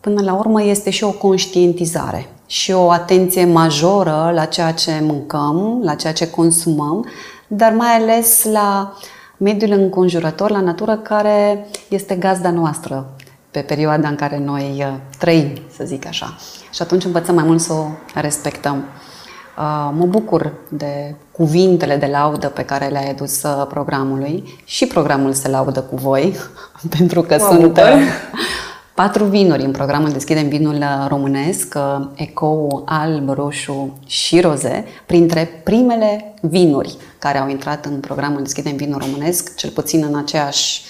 până 0.00 0.22
la 0.22 0.34
urmă 0.34 0.62
este 0.62 0.90
și 0.90 1.04
o 1.04 1.10
conștientizare 1.10 2.28
și 2.46 2.72
o 2.72 2.90
atenție 2.90 3.44
majoră 3.44 4.30
la 4.34 4.44
ceea 4.44 4.72
ce 4.72 4.98
mâncăm, 5.02 5.80
la 5.82 5.94
ceea 5.94 6.12
ce 6.12 6.30
consumăm, 6.30 7.06
dar 7.46 7.72
mai 7.72 7.94
ales 7.94 8.44
la 8.44 8.96
mediul 9.36 9.70
înconjurător, 9.70 10.50
la 10.50 10.60
natură 10.60 10.96
care 10.96 11.66
este 11.88 12.14
gazda 12.14 12.50
noastră 12.50 13.10
pe 13.50 13.60
perioada 13.60 14.08
în 14.08 14.14
care 14.14 14.38
noi 14.38 14.74
uh, 14.78 14.94
trăim, 15.18 15.52
să 15.76 15.84
zic 15.84 16.06
așa. 16.06 16.36
Și 16.72 16.82
atunci 16.82 17.04
învățăm 17.04 17.34
mai 17.34 17.44
mult 17.44 17.60
să 17.60 17.72
o 17.72 17.86
respectăm. 18.14 18.84
Uh, 19.58 19.90
mă 19.92 20.06
bucur 20.06 20.52
de 20.68 21.14
cuvintele 21.32 21.96
de 21.96 22.06
laudă 22.06 22.48
pe 22.48 22.62
care 22.62 22.86
le-ai 22.86 23.10
adus 23.10 23.42
uh, 23.42 23.66
programului 23.68 24.60
și 24.64 24.86
programul 24.86 25.32
se 25.32 25.48
laudă 25.48 25.80
cu 25.80 25.96
voi, 25.96 26.36
pentru 26.96 27.22
că 27.22 27.36
mă 27.38 27.46
sunt 27.50 27.60
bucur. 27.60 27.82
patru 28.94 29.24
vinuri 29.24 29.62
în 29.62 29.70
programul 29.70 30.10
Deschidem 30.10 30.48
vinul 30.48 30.84
românesc, 31.08 31.74
Eco, 32.14 32.82
alb, 32.84 33.28
roșu 33.28 33.98
și 34.06 34.40
roze, 34.40 34.84
printre 35.06 35.60
primele 35.64 36.34
vinuri 36.40 36.96
care 37.18 37.38
au 37.38 37.48
intrat 37.48 37.84
în 37.84 38.00
programul 38.00 38.42
Deschidem 38.42 38.76
vinul 38.76 39.00
românesc, 39.00 39.56
cel 39.56 39.70
puțin 39.70 40.04
în 40.08 40.16
aceeași 40.18 40.82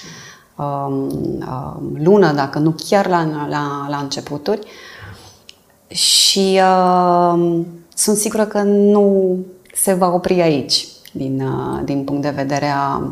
um, 0.57 0.65
um, 0.65 1.97
lună, 2.03 2.33
dacă 2.33 2.59
nu 2.59 2.75
chiar 2.89 3.07
la, 3.07 3.47
la, 3.49 3.87
la 3.89 3.97
începuturi. 3.97 4.67
Și 5.89 6.61
uh, 6.61 7.61
sunt 7.97 8.17
sigură 8.17 8.45
că 8.45 8.63
nu 8.63 9.37
se 9.75 9.93
va 9.93 10.13
opri 10.13 10.41
aici, 10.41 10.87
din, 11.13 11.41
uh, 11.41 11.81
din 11.85 12.05
punct 12.05 12.23
de 12.23 12.31
vedere 12.31 12.67
a 12.67 13.03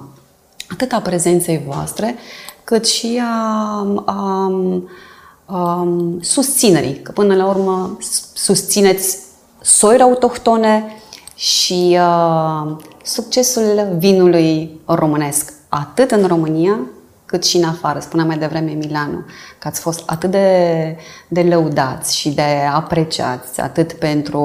atât 0.68 0.92
a 0.92 1.00
prezenței 1.00 1.62
voastre, 1.66 2.14
cât 2.64 2.86
și 2.86 3.20
a, 3.22 4.02
a, 4.04 4.52
a 5.44 5.88
susținerii. 6.20 7.00
Că 7.02 7.12
până 7.12 7.34
la 7.34 7.46
urmă 7.46 7.98
susțineți 8.34 9.18
soiuri 9.62 10.02
autohtone 10.02 10.84
și 11.34 11.96
a, 12.00 12.78
succesul 13.02 13.96
vinului 13.98 14.80
românesc, 14.84 15.52
atât 15.68 16.10
în 16.10 16.26
România, 16.26 16.80
cât 17.34 17.44
și 17.44 17.56
în 17.56 17.64
afară. 17.64 17.98
Spunea 17.98 18.24
mai 18.24 18.38
devreme 18.38 18.70
Milano 18.70 19.18
că 19.58 19.68
ați 19.68 19.80
fost 19.80 20.02
atât 20.06 20.30
de, 20.30 20.96
de 21.28 21.42
lăudați 21.42 22.16
și 22.16 22.30
de 22.30 22.68
apreciați, 22.74 23.60
atât 23.60 23.92
pentru 23.92 24.40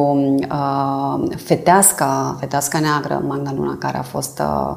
uh, 0.51 1.35
feteasca, 1.35 2.37
feteasca 2.39 2.79
neagră, 2.79 3.21
Magna 3.27 3.53
Luna, 3.53 3.77
care 3.79 3.97
a 3.97 4.01
fost, 4.01 4.39
uh, 4.39 4.75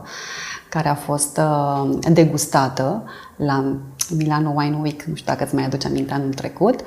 care 0.68 0.88
a 0.88 0.94
fost 0.94 1.38
uh, 1.38 1.90
degustată 2.12 3.02
la 3.36 3.76
Milano 4.16 4.52
Wine 4.56 4.78
Week, 4.82 5.02
nu 5.02 5.14
știu 5.14 5.32
dacă 5.32 5.44
îți 5.44 5.54
mai 5.54 5.64
aduce 5.64 5.86
aminte 5.86 6.12
anul 6.12 6.32
trecut, 6.34 6.80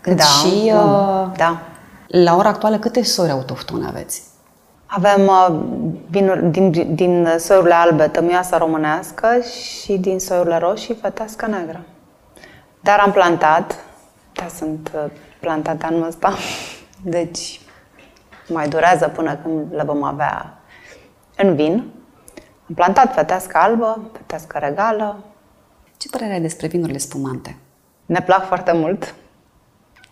cât 0.00 0.16
da, 0.16 0.24
și 0.24 0.62
uh, 0.64 1.26
da. 1.36 1.60
la 2.06 2.36
ora 2.36 2.48
actuală 2.48 2.78
câte 2.78 3.02
sori 3.02 3.30
autohtone 3.30 3.86
aveți? 3.86 4.22
Avem 4.86 5.20
uh, 5.26 5.58
vinuri 6.10 6.50
din, 6.50 6.94
din 6.94 7.28
soiurile 7.38 7.74
albe, 7.74 8.08
tămioasa 8.08 8.58
românească 8.58 9.28
și 9.40 9.92
din 9.92 10.18
soiurile 10.18 10.56
roșii, 10.56 10.94
fetească 10.94 11.46
neagră. 11.46 11.84
Dar 12.80 12.98
am 12.98 13.12
plantat, 13.12 13.84
da, 14.32 14.46
sunt 14.56 14.92
uh, 14.94 15.10
plantate 15.40 15.86
anul 15.86 16.06
ăsta, 16.06 16.34
deci 17.16 17.60
mai 18.48 18.68
durează 18.68 19.08
până 19.08 19.36
când 19.36 19.74
le 19.74 19.82
vom 19.82 20.02
avea 20.02 20.58
în 21.36 21.54
vin. 21.54 21.72
Am 22.68 22.74
plantat 22.74 23.14
fetească 23.14 23.58
albă, 23.58 24.10
fetească 24.12 24.58
regală. 24.58 25.24
Ce 25.96 26.08
părere 26.08 26.32
ai 26.32 26.40
despre 26.40 26.66
vinurile 26.66 26.98
spumante? 26.98 27.56
Ne 28.06 28.20
plac 28.20 28.46
foarte 28.46 28.72
mult 28.72 29.14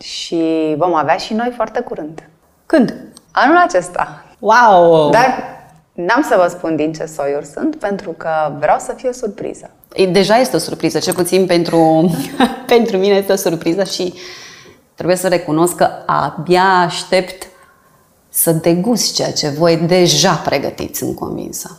și 0.01 0.75
vom 0.79 0.95
avea 0.95 1.17
și 1.17 1.35
noi 1.35 1.53
foarte 1.57 1.81
curând. 1.81 2.29
Când? 2.67 2.95
Anul 3.31 3.57
acesta. 3.57 4.25
Wow! 4.39 5.11
Dar 5.11 5.54
n-am 5.95 6.23
să 6.29 6.35
vă 6.37 6.49
spun 6.49 6.77
din 6.77 6.93
ce 6.93 7.05
soiuri 7.05 7.47
sunt, 7.47 7.77
pentru 7.77 8.11
că 8.11 8.31
vreau 8.59 8.79
să 8.79 8.93
fie 8.97 9.09
o 9.09 9.13
surpriză. 9.13 9.71
Deja 10.11 10.37
este 10.37 10.57
o 10.57 10.59
surpriză, 10.59 10.99
cel 10.99 11.15
puțin 11.15 11.47
pentru, 11.47 12.11
pentru 12.75 12.97
mine 12.97 13.15
este 13.15 13.33
o 13.33 13.37
surpriză 13.37 13.85
și 13.85 14.15
trebuie 14.95 15.17
să 15.17 15.29
recunosc 15.29 15.75
că 15.75 15.89
abia 16.07 16.65
aștept 16.87 17.47
să 18.29 18.53
degust 18.53 19.15
ceea 19.15 19.33
ce 19.33 19.49
voi 19.49 19.77
deja 19.77 20.33
pregătiți, 20.33 20.99
sunt 20.99 21.17
convinsă. 21.17 21.79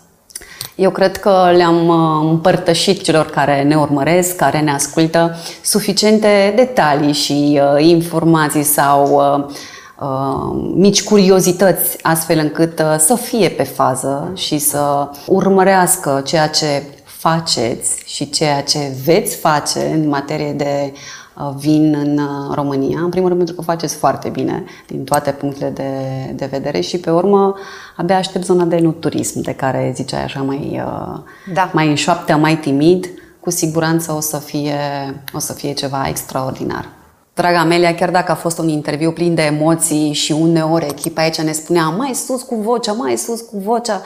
Eu 0.75 0.91
cred 0.91 1.17
că 1.17 1.51
le-am 1.55 1.87
uh, 1.87 2.29
împărtășit 2.31 3.01
celor 3.01 3.25
care 3.25 3.63
ne 3.63 3.77
urmăresc, 3.77 4.35
care 4.35 4.59
ne 4.59 4.71
ascultă, 4.71 5.35
suficiente 5.63 6.53
detalii 6.55 7.13
și 7.13 7.61
uh, 7.61 7.85
informații 7.85 8.63
sau 8.63 9.15
uh, 9.15 9.45
Uh, 9.47 9.53
mici 10.75 11.03
curiozități, 11.03 11.97
astfel 12.01 12.39
încât 12.39 12.79
uh, 12.79 12.95
să 12.97 13.15
fie 13.15 13.49
pe 13.49 13.63
fază 13.63 14.31
și 14.33 14.57
să 14.57 15.09
urmărească 15.27 16.21
ceea 16.25 16.49
ce 16.49 16.83
faceți 17.03 18.03
și 18.05 18.29
ceea 18.29 18.63
ce 18.63 18.91
veți 19.03 19.35
face 19.35 19.91
în 19.93 20.07
materie 20.07 20.53
de 20.53 20.93
uh, 21.37 21.53
vin 21.57 21.93
în 21.93 22.19
România. 22.53 22.99
În 22.99 23.09
primul 23.09 23.27
rând 23.27 23.39
pentru 23.39 23.55
că 23.55 23.61
faceți 23.61 23.95
foarte 23.95 24.29
bine 24.29 24.63
din 24.87 25.03
toate 25.03 25.31
punctele 25.31 25.69
de, 25.69 25.91
de 26.35 26.45
vedere 26.45 26.79
și 26.79 26.97
pe 26.97 27.11
urmă 27.11 27.55
abia 27.95 28.17
aștept 28.17 28.45
zona 28.45 28.63
de 28.63 28.93
turism 28.99 29.41
de 29.41 29.53
care 29.53 29.91
ziceai 29.95 30.23
așa 30.23 30.41
mai, 30.41 30.81
da. 31.53 31.69
mai 31.73 31.87
în 31.87 31.95
șoaptea, 31.95 32.37
mai 32.37 32.57
timid. 32.57 33.09
Cu 33.39 33.49
siguranță 33.51 34.11
o 34.11 34.19
să 34.19 34.37
fie, 34.37 34.77
o 35.33 35.39
să 35.39 35.53
fie 35.53 35.73
ceva 35.73 36.07
extraordinar. 36.07 36.89
Draga 37.35 37.59
Amelia, 37.59 37.95
chiar 37.95 38.11
dacă 38.11 38.31
a 38.31 38.35
fost 38.35 38.59
un 38.59 38.67
interviu 38.67 39.11
plin 39.11 39.35
de 39.35 39.41
emoții 39.41 40.13
și 40.13 40.31
uneori 40.31 40.85
echipa 40.85 41.21
aici 41.21 41.41
ne 41.41 41.51
spunea 41.51 41.89
mai 41.89 42.13
sus 42.13 42.41
cu 42.41 42.55
vocea, 42.55 42.91
mai 42.91 43.15
sus 43.15 43.41
cu 43.41 43.57
vocea, 43.57 44.01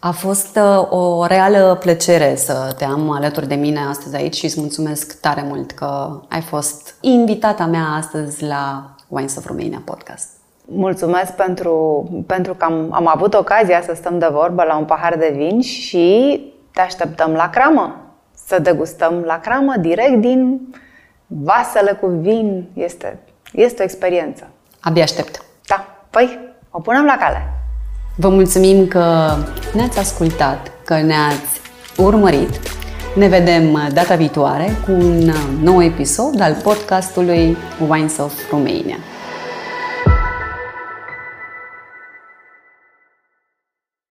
a 0.00 0.10
fost 0.10 0.56
uh, 0.56 0.90
o 0.90 1.26
reală 1.26 1.76
plăcere 1.80 2.34
să 2.34 2.74
te 2.78 2.84
am 2.84 3.10
alături 3.10 3.48
de 3.48 3.54
mine 3.54 3.80
astăzi 3.88 4.16
aici 4.16 4.34
și 4.34 4.44
îți 4.44 4.60
mulțumesc 4.60 5.20
tare 5.20 5.44
mult 5.46 5.70
că 5.70 6.20
ai 6.28 6.40
fost 6.40 6.94
invitata 7.00 7.66
mea 7.66 7.84
astăzi 7.98 8.44
la 8.44 8.94
Wines 9.08 9.36
of 9.36 9.46
Romania 9.46 9.82
podcast. 9.84 10.28
Mulțumesc 10.64 11.32
pentru, 11.32 12.08
pentru 12.26 12.54
că 12.54 12.64
am, 12.64 12.88
am 12.90 13.10
avut 13.14 13.34
ocazia 13.34 13.82
să 13.82 13.92
stăm 13.94 14.18
de 14.18 14.28
vorbă 14.30 14.62
la 14.62 14.76
un 14.76 14.84
pahar 14.84 15.16
de 15.16 15.34
vin 15.36 15.60
și 15.60 16.40
te 16.72 16.80
așteptăm 16.80 17.32
la 17.32 17.50
cramă. 17.50 17.96
Să 18.46 18.58
degustăm 18.58 19.22
la 19.26 19.40
cramă 19.40 19.74
direct 19.80 20.20
din 20.20 20.60
vasele 21.26 21.92
cu 21.92 22.06
vin, 22.06 22.68
este, 22.74 23.18
este 23.52 23.82
o 23.82 23.84
experiență. 23.84 24.48
Abia 24.80 25.02
aștept. 25.02 25.42
Da, 25.68 25.86
păi, 26.10 26.38
o 26.70 26.80
punem 26.80 27.04
la 27.04 27.16
cale. 27.16 27.42
Vă 28.16 28.28
mulțumim 28.28 28.86
că 28.86 29.34
ne-ați 29.74 29.98
ascultat, 29.98 30.70
că 30.84 31.00
ne-ați 31.00 31.60
urmărit. 31.96 32.60
Ne 33.14 33.28
vedem 33.28 33.88
data 33.92 34.14
viitoare 34.14 34.70
cu 34.84 34.90
un 34.90 35.32
nou 35.62 35.82
episod 35.82 36.40
al 36.40 36.54
podcastului 36.62 37.56
Wines 37.88 38.18
of 38.18 38.50
Romania. 38.50 38.96